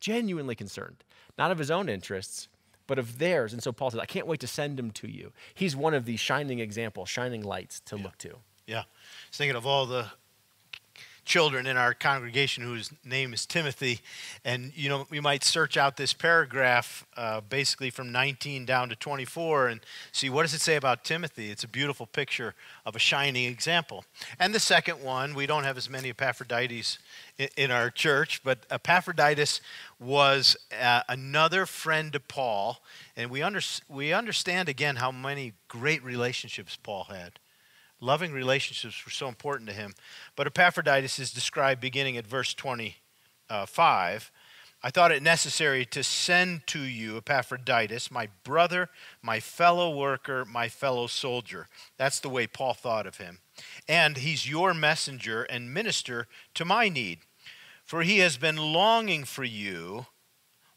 genuinely 0.00 0.56
concerned, 0.56 1.04
not 1.38 1.52
of 1.52 1.58
his 1.58 1.70
own 1.70 1.88
interests, 1.88 2.48
but 2.88 2.98
of 2.98 3.18
theirs. 3.18 3.52
And 3.52 3.62
so 3.62 3.70
Paul 3.70 3.92
says, 3.92 4.00
I 4.00 4.06
can't 4.06 4.26
wait 4.26 4.40
to 4.40 4.48
send 4.48 4.76
him 4.76 4.90
to 4.90 5.08
you. 5.08 5.32
He's 5.54 5.76
one 5.76 5.94
of 5.94 6.04
these 6.04 6.18
shining 6.18 6.58
examples, 6.58 7.08
shining 7.08 7.42
lights 7.42 7.78
to 7.86 7.96
yeah. 7.96 8.02
look 8.02 8.18
to. 8.18 8.38
Yeah. 8.66 8.80
I 8.80 9.28
was 9.30 9.38
thinking 9.38 9.56
of 9.56 9.66
all 9.66 9.86
the 9.86 10.06
children 11.26 11.66
in 11.66 11.76
our 11.76 11.92
congregation 11.92 12.62
whose 12.62 12.90
name 13.04 13.34
is 13.34 13.44
Timothy. 13.44 14.00
And, 14.44 14.72
you 14.74 14.88
know, 14.88 15.06
we 15.10 15.20
might 15.20 15.42
search 15.44 15.76
out 15.76 15.96
this 15.96 16.12
paragraph 16.12 17.04
uh, 17.16 17.40
basically 17.42 17.90
from 17.90 18.12
19 18.12 18.64
down 18.64 18.88
to 18.88 18.96
24 18.96 19.68
and 19.68 19.80
see 20.12 20.30
what 20.30 20.42
does 20.42 20.54
it 20.54 20.60
say 20.60 20.76
about 20.76 21.04
Timothy. 21.04 21.50
It's 21.50 21.64
a 21.64 21.68
beautiful 21.68 22.06
picture 22.06 22.54
of 22.86 22.94
a 22.94 23.00
shining 23.00 23.50
example. 23.50 24.04
And 24.38 24.54
the 24.54 24.60
second 24.60 25.02
one, 25.02 25.34
we 25.34 25.46
don't 25.46 25.64
have 25.64 25.76
as 25.76 25.90
many 25.90 26.10
Epaphrodites 26.10 26.98
in, 27.56 27.70
our 27.70 27.90
church, 27.90 28.42
but 28.44 28.60
Epaphroditus 28.70 29.60
was 29.98 30.56
uh, 30.80 31.02
another 31.08 31.66
friend 31.66 32.12
to 32.12 32.20
Paul. 32.20 32.80
And 33.16 33.30
we, 33.30 33.42
under, 33.42 33.60
we 33.88 34.12
understand 34.12 34.68
again 34.68 34.96
how 34.96 35.10
many 35.10 35.54
great 35.66 36.02
relationships 36.04 36.78
Paul 36.80 37.04
had. 37.10 37.40
Loving 38.00 38.32
relationships 38.32 39.04
were 39.04 39.10
so 39.10 39.28
important 39.28 39.68
to 39.70 39.74
him. 39.74 39.94
But 40.34 40.46
Epaphroditus 40.46 41.18
is 41.18 41.32
described 41.32 41.80
beginning 41.80 42.16
at 42.16 42.26
verse 42.26 42.52
25. 42.52 44.30
I 44.82 44.90
thought 44.90 45.10
it 45.10 45.22
necessary 45.22 45.86
to 45.86 46.04
send 46.04 46.66
to 46.68 46.80
you 46.80 47.16
Epaphroditus, 47.16 48.10
my 48.10 48.28
brother, 48.44 48.90
my 49.22 49.40
fellow 49.40 49.96
worker, 49.96 50.44
my 50.44 50.68
fellow 50.68 51.06
soldier. 51.06 51.66
That's 51.96 52.20
the 52.20 52.28
way 52.28 52.46
Paul 52.46 52.74
thought 52.74 53.06
of 53.06 53.16
him. 53.16 53.40
And 53.88 54.18
he's 54.18 54.48
your 54.48 54.74
messenger 54.74 55.44
and 55.44 55.72
minister 55.72 56.28
to 56.54 56.64
my 56.64 56.88
need. 56.88 57.20
For 57.84 58.02
he 58.02 58.18
has 58.18 58.36
been 58.36 58.56
longing 58.56 59.24
for 59.24 59.44
you 59.44 60.06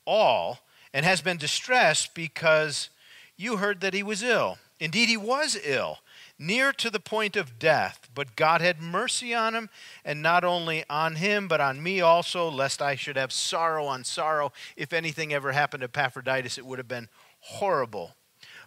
all 0.05 0.60
and 0.93 1.05
has 1.05 1.21
been 1.21 1.38
distressed 1.38 2.15
because 2.15 2.89
you 3.36 3.58
heard 3.58 3.82
that 3.82 3.93
he 3.93 4.03
was 4.03 4.23
ill. 4.23 4.58
Indeed, 4.79 5.10
he 5.10 5.17
was 5.17 5.58
ill 5.63 5.99
near 6.39 6.71
to 6.71 6.89
the 6.89 6.99
point 6.99 7.36
of 7.36 7.60
death. 7.60 8.10
But 8.15 8.38
God 8.38 8.62
had 8.62 8.82
mercy 8.82 9.34
on 9.36 9.54
him, 9.54 9.69
and 10.06 10.21
not 10.21 10.43
only 10.43 10.86
on 10.89 11.15
him, 11.15 11.47
but 11.47 11.62
on 11.62 11.84
me 11.84 11.99
also, 11.99 12.49
lest 12.49 12.82
I 12.82 12.95
should 12.95 13.17
have 13.17 13.34
sorrow 13.34 13.86
on 13.86 14.06
sorrow. 14.06 14.54
If 14.78 14.93
anything 14.93 15.34
ever 15.34 15.52
happened 15.52 15.82
to 15.82 15.86
Epaphroditus, 15.86 16.58
it 16.58 16.65
would 16.65 16.80
have 16.80 16.88
been 16.88 17.10
horrible. 17.41 18.15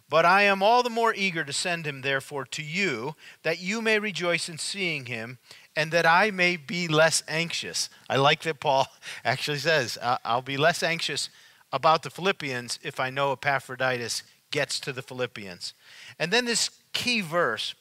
But 0.09 0.25
I 0.25 0.43
am 0.43 0.61
all 0.61 0.83
the 0.83 0.89
more 0.89 1.13
eager 1.15 1.43
to 1.43 1.53
send 1.53 1.87
him, 1.87 2.01
therefore, 2.01 2.45
to 2.45 2.61
you, 2.61 3.15
that 3.41 3.59
you 3.59 3.81
may 3.81 3.97
rejoice 3.97 4.47
in 4.47 4.59
seeing 4.59 5.05
him, 5.07 5.39
and 5.75 5.91
that 5.91 6.05
I 6.05 6.29
may 6.29 6.55
be 6.55 6.87
less 6.87 7.23
anxious. 7.27 7.89
I 8.07 8.17
like 8.17 8.43
that 8.43 8.59
Paul 8.59 8.85
actually 9.25 9.57
says, 9.57 9.97
I'll 10.23 10.43
be 10.43 10.57
less 10.57 10.83
anxious 10.83 11.29
about 11.71 12.03
the 12.03 12.11
Philippians 12.11 12.77
if 12.83 12.99
I 12.99 13.09
know 13.09 13.31
Epaphroditus 13.31 14.21
gets 14.51 14.79
to 14.81 14.93
the 14.93 15.01
Philippians. 15.01 15.73
And 16.19 16.31
then 16.31 16.45
this 16.45 16.69
key 16.93 17.21
verse. 17.21 17.75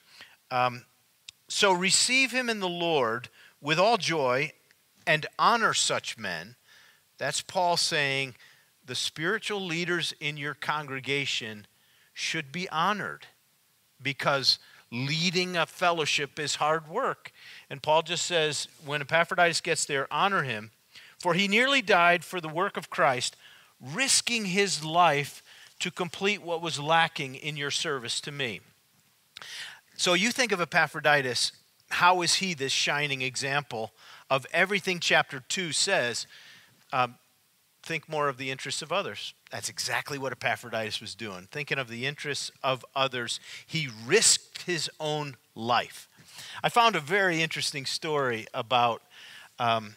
Um, 0.50 0.84
so 1.48 1.72
receive 1.72 2.32
him 2.32 2.48
in 2.50 2.60
the 2.60 2.68
Lord 2.68 3.28
with 3.60 3.78
all 3.78 3.96
joy 3.96 4.52
and 5.06 5.26
honor 5.38 5.74
such 5.74 6.18
men. 6.18 6.56
That's 7.18 7.40
Paul 7.40 7.76
saying 7.76 8.34
the 8.84 8.94
spiritual 8.94 9.60
leaders 9.60 10.12
in 10.20 10.36
your 10.36 10.54
congregation 10.54 11.66
should 12.12 12.52
be 12.52 12.68
honored 12.70 13.26
because 14.02 14.58
leading 14.90 15.56
a 15.56 15.66
fellowship 15.66 16.38
is 16.38 16.56
hard 16.56 16.88
work. 16.88 17.32
And 17.70 17.82
Paul 17.82 18.02
just 18.02 18.26
says, 18.26 18.68
when 18.84 19.00
Epaphroditus 19.00 19.60
gets 19.60 19.84
there, 19.84 20.06
honor 20.12 20.42
him, 20.42 20.70
for 21.18 21.34
he 21.34 21.48
nearly 21.48 21.80
died 21.80 22.24
for 22.24 22.40
the 22.40 22.48
work 22.48 22.76
of 22.76 22.90
Christ, 22.90 23.36
risking 23.80 24.46
his 24.46 24.84
life 24.84 25.42
to 25.78 25.90
complete 25.90 26.42
what 26.42 26.60
was 26.60 26.78
lacking 26.78 27.34
in 27.34 27.56
your 27.56 27.70
service 27.70 28.20
to 28.22 28.32
me. 28.32 28.60
So 29.96 30.14
you 30.14 30.30
think 30.30 30.52
of 30.52 30.60
Epaphroditus, 30.60 31.52
how 31.90 32.22
is 32.22 32.36
he 32.36 32.54
this 32.54 32.72
shining 32.72 33.22
example 33.22 33.92
of 34.30 34.46
everything 34.52 34.98
chapter 34.98 35.40
2 35.48 35.72
says? 35.72 36.26
Um, 36.92 37.16
think 37.82 38.08
more 38.08 38.28
of 38.28 38.38
the 38.38 38.50
interests 38.50 38.82
of 38.82 38.92
others. 38.92 39.34
That's 39.50 39.68
exactly 39.68 40.16
what 40.18 40.32
Epaphroditus 40.32 41.00
was 41.00 41.14
doing, 41.14 41.48
thinking 41.50 41.78
of 41.78 41.88
the 41.88 42.06
interests 42.06 42.50
of 42.62 42.84
others. 42.94 43.40
He 43.66 43.88
risked 44.06 44.62
his 44.62 44.90
own 45.00 45.36
life. 45.54 46.08
I 46.62 46.68
found 46.68 46.96
a 46.96 47.00
very 47.00 47.42
interesting 47.42 47.84
story 47.84 48.46
about 48.54 49.02
um, 49.58 49.96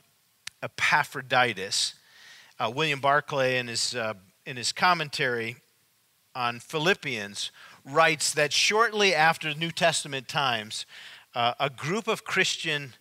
Epaphroditus. 0.62 1.96
Uh, 2.60 2.72
William 2.74 3.00
Barclay, 3.00 3.58
in 3.58 3.68
his, 3.68 3.96
uh, 3.96 4.16
in 4.46 4.58
his 4.58 4.72
commentary 4.72 5.58
on 6.34 6.60
Philippians, 6.60 7.52
writes 7.86 8.34
that 8.34 8.52
shortly 8.52 9.14
after 9.14 9.54
New 9.54 9.72
Testament 9.72 10.28
times, 10.28 10.86
uh, 11.34 11.54
a 11.60 11.70
group 11.70 12.08
of 12.08 12.24
Christian 12.24 12.94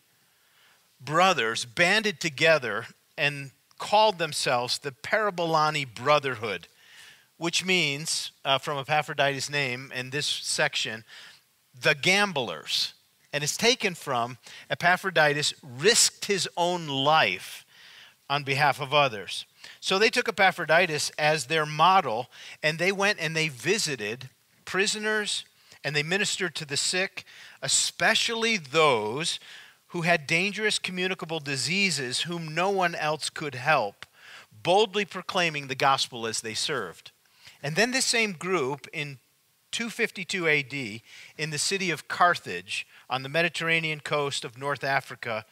brothers 1.00 1.64
banded 1.64 2.20
together 2.20 2.86
and 3.16 3.50
called 3.78 4.18
themselves 4.18 4.78
the 4.78 4.92
Parabolani 4.92 5.86
Brotherhood, 5.92 6.68
which 7.36 7.64
means, 7.64 8.32
uh, 8.44 8.58
from 8.58 8.78
Epaphroditus' 8.78 9.50
name 9.50 9.92
in 9.94 10.10
this 10.10 10.26
section, 10.26 11.04
the 11.80 11.94
gamblers. 11.94 12.94
And 13.32 13.42
it's 13.42 13.56
taken 13.56 13.94
from 13.94 14.38
Epaphroditus 14.70 15.54
risked 15.62 16.26
his 16.26 16.48
own 16.56 16.86
life 16.86 17.64
on 18.30 18.44
behalf 18.44 18.80
of 18.80 18.94
others. 18.94 19.44
So 19.80 19.98
they 19.98 20.10
took 20.10 20.28
Epaphroditus 20.28 21.10
as 21.18 21.46
their 21.46 21.66
model 21.66 22.28
and 22.62 22.78
they 22.78 22.92
went 22.92 23.18
and 23.20 23.34
they 23.34 23.48
visited 23.48 24.30
prisoners 24.74 25.44
and 25.84 25.94
they 25.94 26.02
ministered 26.02 26.52
to 26.52 26.64
the 26.64 26.76
sick, 26.76 27.24
especially 27.62 28.56
those 28.56 29.38
who 29.90 30.02
had 30.02 30.26
dangerous 30.26 30.80
communicable 30.80 31.38
diseases 31.38 32.22
whom 32.22 32.52
no 32.52 32.70
one 32.70 32.96
else 32.96 33.30
could 33.30 33.54
help, 33.54 34.04
boldly 34.64 35.04
proclaiming 35.04 35.68
the 35.68 35.76
gospel 35.76 36.26
as 36.26 36.40
they 36.40 36.54
served. 36.54 37.12
And 37.62 37.76
then 37.76 37.92
this 37.92 38.04
same 38.04 38.32
group 38.32 38.88
in 38.92 39.18
252 39.70 40.48
AD 40.48 41.02
in 41.38 41.50
the 41.50 41.56
city 41.56 41.92
of 41.92 42.08
Carthage 42.08 42.84
on 43.08 43.22
the 43.22 43.28
Mediterranean 43.28 44.00
coast 44.00 44.44
of 44.44 44.58
North 44.58 44.82
Africa, 44.82 45.44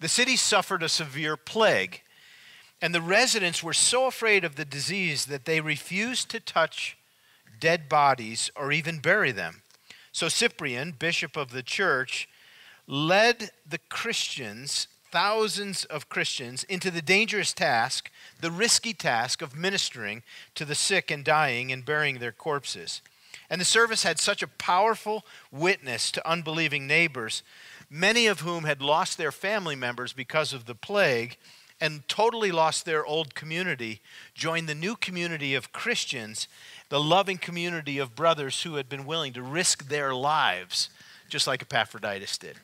the 0.00 0.08
city 0.08 0.36
suffered 0.36 0.82
a 0.82 0.88
severe 0.88 1.36
plague. 1.36 2.00
And 2.80 2.94
the 2.94 3.02
residents 3.02 3.62
were 3.62 3.74
so 3.74 4.06
afraid 4.06 4.42
of 4.42 4.56
the 4.56 4.64
disease 4.64 5.26
that 5.26 5.44
they 5.44 5.60
refused 5.60 6.30
to 6.30 6.40
touch 6.40 6.96
dead 7.60 7.88
bodies 7.88 8.50
or 8.56 8.72
even 8.72 8.98
bury 8.98 9.32
them. 9.32 9.62
So 10.12 10.28
Cyprian, 10.28 10.92
bishop 10.92 11.36
of 11.36 11.50
the 11.50 11.62
church, 11.62 12.28
led 12.86 13.50
the 13.68 13.78
Christians, 13.88 14.86
thousands 15.10 15.84
of 15.86 16.08
Christians, 16.08 16.64
into 16.64 16.90
the 16.90 17.02
dangerous 17.02 17.52
task, 17.52 18.10
the 18.40 18.50
risky 18.50 18.92
task 18.92 19.42
of 19.42 19.56
ministering 19.56 20.22
to 20.54 20.64
the 20.64 20.74
sick 20.74 21.10
and 21.10 21.24
dying 21.24 21.72
and 21.72 21.84
burying 21.84 22.18
their 22.18 22.32
corpses. 22.32 23.00
And 23.50 23.60
the 23.60 23.64
service 23.64 24.02
had 24.02 24.18
such 24.18 24.42
a 24.42 24.48
powerful 24.48 25.24
witness 25.50 26.10
to 26.12 26.28
unbelieving 26.28 26.86
neighbors, 26.86 27.42
many 27.90 28.26
of 28.26 28.40
whom 28.40 28.64
had 28.64 28.82
lost 28.82 29.18
their 29.18 29.32
family 29.32 29.76
members 29.76 30.12
because 30.12 30.52
of 30.52 30.66
the 30.66 30.74
plague 30.74 31.36
and 31.80 32.06
totally 32.08 32.52
lost 32.52 32.84
their 32.84 33.04
old 33.04 33.34
community, 33.34 34.00
joined 34.34 34.68
the 34.68 34.74
new 34.74 34.96
community 34.96 35.54
of 35.54 35.72
Christians, 35.72 36.48
the 36.88 37.00
loving 37.00 37.38
community 37.38 37.98
of 37.98 38.14
brothers 38.14 38.62
who 38.62 38.76
had 38.76 38.88
been 38.88 39.06
willing 39.06 39.32
to 39.32 39.42
risk 39.42 39.88
their 39.88 40.14
lives, 40.14 40.90
just 41.28 41.46
like 41.46 41.62
Epaphroditus 41.62 42.38
did. 42.38 42.58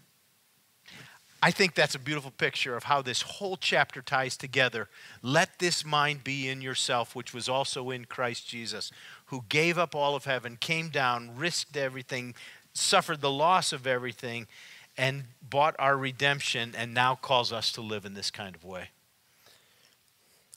I 1.42 1.50
think 1.50 1.74
that's 1.74 1.94
a 1.94 1.98
beautiful 1.98 2.30
picture 2.30 2.76
of 2.76 2.84
how 2.84 3.00
this 3.00 3.22
whole 3.22 3.56
chapter 3.56 4.02
ties 4.02 4.36
together. 4.36 4.88
Let 5.22 5.58
this 5.58 5.86
mind 5.86 6.22
be 6.22 6.48
in 6.48 6.60
yourself, 6.60 7.16
which 7.16 7.32
was 7.32 7.48
also 7.48 7.90
in 7.90 8.04
Christ 8.04 8.46
Jesus, 8.46 8.92
who 9.26 9.44
gave 9.48 9.78
up 9.78 9.94
all 9.94 10.14
of 10.14 10.26
heaven, 10.26 10.58
came 10.60 10.90
down, 10.90 11.34
risked 11.34 11.78
everything, 11.78 12.34
suffered 12.74 13.22
the 13.22 13.30
loss 13.30 13.72
of 13.72 13.86
everything, 13.86 14.48
and 14.98 15.24
bought 15.48 15.74
our 15.78 15.96
redemption, 15.96 16.74
and 16.76 16.92
now 16.92 17.14
calls 17.14 17.54
us 17.54 17.72
to 17.72 17.80
live 17.80 18.04
in 18.04 18.12
this 18.12 18.30
kind 18.30 18.54
of 18.54 18.62
way. 18.62 18.90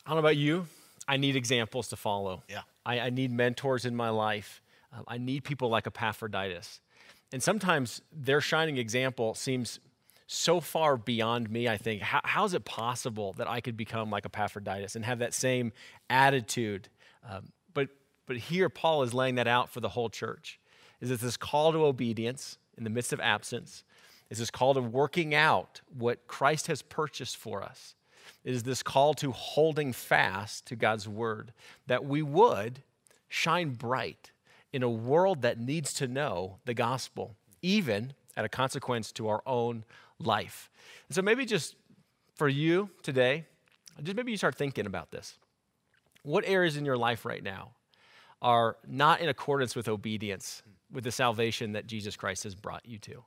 I 0.05 0.09
don't 0.09 0.17
know 0.17 0.19
about 0.19 0.35
you. 0.35 0.67
I 1.07 1.17
need 1.17 1.35
examples 1.35 1.87
to 1.89 1.95
follow. 1.95 2.43
Yeah. 2.49 2.61
I, 2.85 2.99
I 2.99 3.09
need 3.09 3.31
mentors 3.31 3.85
in 3.85 3.95
my 3.95 4.09
life. 4.09 4.61
Um, 4.91 5.03
I 5.07 5.17
need 5.17 5.43
people 5.43 5.69
like 5.69 5.87
Epaphroditus. 5.87 6.79
And 7.31 7.41
sometimes 7.41 8.01
their 8.11 8.41
shining 8.41 8.77
example 8.77 9.33
seems 9.33 9.79
so 10.27 10.59
far 10.59 10.97
beyond 10.97 11.49
me, 11.49 11.67
I 11.67 11.77
think. 11.77 12.01
How, 12.01 12.21
how 12.23 12.45
is 12.45 12.53
it 12.53 12.65
possible 12.65 13.33
that 13.33 13.49
I 13.49 13.59
could 13.59 13.75
become 13.75 14.09
like 14.09 14.25
Epaphroditus 14.25 14.95
and 14.95 15.03
have 15.05 15.19
that 15.19 15.33
same 15.33 15.73
attitude? 16.09 16.89
Um, 17.29 17.51
but, 17.73 17.89
but 18.25 18.37
here, 18.37 18.69
Paul 18.69 19.03
is 19.03 19.13
laying 19.13 19.35
that 19.35 19.47
out 19.47 19.69
for 19.69 19.79
the 19.79 19.89
whole 19.89 20.09
church. 20.09 20.59
Is 21.01 21.11
it 21.11 21.19
this 21.19 21.37
call 21.37 21.71
to 21.73 21.85
obedience 21.85 22.57
in 22.77 22.83
the 22.83 22.89
midst 22.89 23.13
of 23.13 23.19
absence? 23.19 23.83
Is 24.29 24.37
this 24.37 24.49
call 24.49 24.73
to 24.73 24.81
working 24.81 25.35
out 25.35 25.81
what 25.95 26.27
Christ 26.27 26.67
has 26.67 26.81
purchased 26.81 27.37
for 27.37 27.61
us? 27.61 27.95
Is 28.43 28.63
this 28.63 28.83
call 28.83 29.13
to 29.15 29.31
holding 29.31 29.93
fast 29.93 30.65
to 30.67 30.75
God's 30.75 31.07
word 31.07 31.53
that 31.87 32.05
we 32.05 32.21
would 32.21 32.83
shine 33.27 33.71
bright 33.71 34.31
in 34.71 34.83
a 34.83 34.89
world 34.89 35.41
that 35.43 35.59
needs 35.59 35.93
to 35.93 36.07
know 36.07 36.57
the 36.65 36.73
gospel, 36.73 37.35
even 37.61 38.13
at 38.35 38.45
a 38.45 38.49
consequence 38.49 39.11
to 39.11 39.27
our 39.27 39.41
own 39.45 39.85
life. 40.19 40.69
And 41.07 41.15
so 41.15 41.21
maybe 41.21 41.45
just 41.45 41.75
for 42.35 42.49
you 42.49 42.89
today, 43.03 43.45
just 44.01 44.17
maybe 44.17 44.31
you 44.31 44.37
start 44.37 44.55
thinking 44.55 44.85
about 44.85 45.11
this. 45.11 45.37
What 46.23 46.43
areas 46.47 46.77
in 46.77 46.85
your 46.85 46.97
life 46.97 47.25
right 47.25 47.43
now 47.43 47.71
are 48.41 48.77
not 48.87 49.21
in 49.21 49.29
accordance 49.29 49.75
with 49.75 49.87
obedience, 49.87 50.63
with 50.91 51.03
the 51.03 51.11
salvation 51.11 51.73
that 51.73 51.85
Jesus 51.85 52.15
Christ 52.15 52.43
has 52.43 52.55
brought 52.55 52.85
you 52.85 52.97
to? 52.99 53.23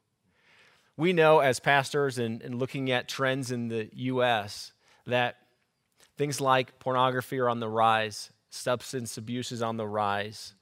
We 0.96 1.12
know 1.12 1.40
as 1.40 1.60
pastors 1.60 2.18
and, 2.18 2.42
and 2.42 2.58
looking 2.58 2.90
at 2.90 3.06
trends 3.06 3.50
in 3.50 3.68
the 3.68 3.90
U.S. 3.92 4.72
that 5.06 5.36
things 6.16 6.40
like 6.40 6.78
pornography 6.78 7.38
are 7.38 7.48
on 7.48 7.60
the 7.60 7.68
rise, 7.68 8.30
substance 8.50 9.16
abuse 9.18 9.52
is 9.52 9.62
on 9.62 9.76
the 9.76 9.86
rise, 9.86 10.54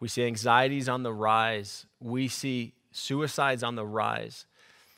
we 0.00 0.08
see 0.08 0.24
anxieties 0.24 0.88
on 0.88 1.02
the 1.02 1.12
rise, 1.12 1.86
we 2.00 2.28
see 2.28 2.74
suicides 2.92 3.62
on 3.62 3.76
the 3.76 3.86
rise. 3.86 4.46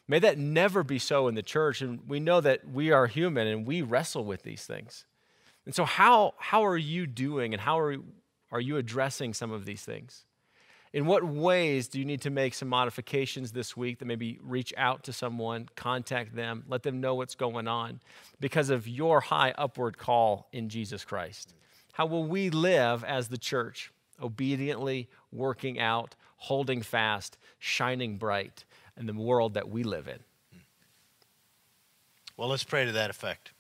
May 0.09 0.19
that 0.21 0.39
never 0.39 0.83
be 0.83 0.99
so 0.99 1.29
in 1.29 1.35
the 1.35 1.43
church. 1.43 1.83
And 1.83 2.01
we 2.09 2.19
know 2.19 2.41
that 2.41 2.67
we 2.67 2.91
are 2.91 3.07
human 3.07 3.47
and 3.47 3.67
we 3.67 3.83
wrestle 3.83 4.25
with 4.25 4.43
these 4.43 4.65
things. 4.65 5.05
And 5.67 5.75
so, 5.75 5.85
how, 5.85 6.33
how 6.39 6.65
are 6.65 6.79
you 6.79 7.07
doing 7.07 7.53
and 7.53 7.61
how 7.61 7.79
are, 7.79 7.97
are 8.51 8.61
you 8.61 8.79
addressing 8.79 9.35
some 9.35 9.53
of 9.53 9.67
these 9.67 9.83
things? 9.83 10.25
In 10.93 11.07
what 11.07 11.25
ways 11.25 11.89
do 11.89 11.99
you 11.99 12.05
need 12.05 12.23
to 12.23 12.31
make 12.31 12.55
some 12.55 12.69
modifications 12.69 13.53
this 13.53 13.77
week 13.77 13.99
that 13.99 14.07
maybe 14.07 14.39
reach 14.43 14.73
out 14.77 15.03
to 15.05 15.13
someone, 15.13 15.69
contact 15.77 16.35
them, 16.35 16.65
let 16.69 16.83
them 16.83 17.01
know 17.01 17.15
what's 17.15 17.35
going 17.35 17.69
on 17.69 18.01
because 18.41 18.71
of 18.71 18.89
your 18.89 19.21
high 19.21 19.53
upward 19.59 19.99
call 19.99 20.49
in 20.53 20.69
Jesus 20.69 21.05
Christ? 21.05 21.55
How 21.93 22.07
will 22.07 22.25
we 22.25 22.49
live 22.51 23.05
as 23.05 23.29
the 23.29 23.39
church, 23.39 23.93
obediently 24.23 25.09
working 25.31 25.79
out, 25.79 26.15
holding 26.37 26.81
fast, 26.83 27.37
shining 27.59 28.17
bright? 28.17 28.65
in 28.99 29.07
the 29.07 29.15
world 29.15 29.55
that 29.55 29.69
we 29.71 29.83
live 29.83 30.09
in. 30.09 30.19
Well, 32.37 32.49
let's 32.49 32.65
pray 32.65 32.85
to 32.85 32.93
that 32.93 33.11
effect. 33.11 33.53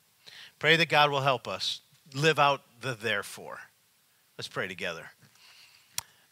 Pray 0.58 0.76
that 0.76 0.88
God 0.88 1.10
will 1.10 1.20
help 1.20 1.48
us 1.48 1.80
live 2.14 2.38
out 2.38 2.62
the 2.80 2.94
therefore. 2.94 3.58
Let's 4.36 4.48
pray 4.48 4.68
together. 4.68 5.10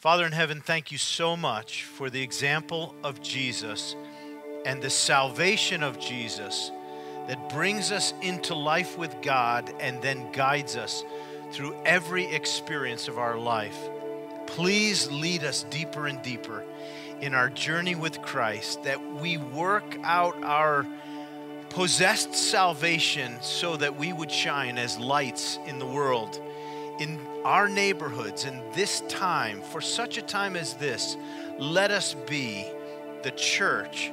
Father 0.07 0.25
in 0.25 0.31
heaven, 0.31 0.61
thank 0.61 0.93
you 0.93 0.99
so 0.99 1.37
much 1.37 1.83
for 1.83 2.11
the 2.11 2.23
example 2.23 2.95
of 3.03 3.21
Jesus 3.21 3.97
and 4.65 4.81
the 4.81 4.89
salvation 4.89 5.83
of 5.83 5.99
Jesus 5.99 6.71
that 7.27 7.49
brings 7.49 7.91
us 7.91 8.15
into 8.23 8.55
life 8.55 8.97
with 8.97 9.21
God 9.21 9.69
and 9.81 10.01
then 10.01 10.31
guides 10.31 10.77
us 10.77 11.03
through 11.51 11.75
every 11.85 12.25
experience 12.27 13.09
of 13.09 13.19
our 13.19 13.37
life. 13.37 13.77
Please 14.47 15.11
lead 15.11 15.43
us 15.43 15.65
deeper 15.71 16.07
and 16.07 16.23
deeper 16.23 16.63
in 17.21 17.35
our 17.35 17.49
journey 17.49 17.97
with 17.97 18.23
Christ, 18.23 18.85
that 18.85 19.05
we 19.21 19.39
work 19.39 19.97
out 20.05 20.41
our 20.45 20.87
possessed 21.71 22.33
salvation 22.33 23.43
so 23.43 23.77
that 23.77 23.97
we 23.97 24.13
would 24.13 24.31
shine 24.31 24.79
as 24.79 25.01
lights 25.01 25.59
in 25.67 25.81
the 25.81 25.87
world, 25.87 26.41
in 27.01 27.19
our 27.47 27.69
neighborhoods, 27.69 28.45
in 28.45 28.61
this 28.75 29.03
time, 29.03 29.63
for 29.63 29.81
such 29.81 30.19
a 30.19 30.23
time 30.23 30.57
as 30.57 30.75
this. 30.75 31.17
Let 31.61 31.93
us 31.93 32.15
be 32.29 32.67
the 33.23 33.31
church 33.31 34.11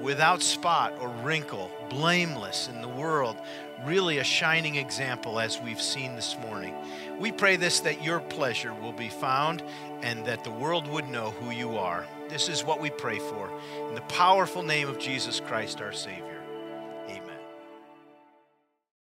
without 0.00 0.40
spot 0.40 0.94
or 1.00 1.08
wrinkle, 1.24 1.68
blameless 1.90 2.68
in 2.68 2.80
the 2.80 2.86
world, 2.86 3.36
really 3.84 4.18
a 4.18 4.24
shining 4.24 4.76
example 4.76 5.40
as 5.40 5.60
we've 5.60 5.82
seen 5.82 6.14
this 6.14 6.36
morning. 6.42 6.72
We 7.18 7.32
pray 7.32 7.56
this 7.56 7.80
that 7.80 8.04
your 8.04 8.20
pleasure 8.20 8.72
will 8.72 8.92
be 8.92 9.08
found 9.08 9.64
and 10.02 10.24
that 10.26 10.44
the 10.44 10.52
world 10.52 10.86
would 10.86 11.08
know 11.08 11.32
who 11.32 11.50
you 11.50 11.76
are. 11.76 12.06
This 12.28 12.48
is 12.48 12.62
what 12.62 12.80
we 12.80 12.88
pray 12.88 13.18
for. 13.18 13.50
In 13.88 13.96
the 13.96 14.00
powerful 14.02 14.62
name 14.62 14.88
of 14.88 15.00
Jesus 15.00 15.40
Christ, 15.40 15.80
our 15.80 15.92
Savior. 15.92 16.33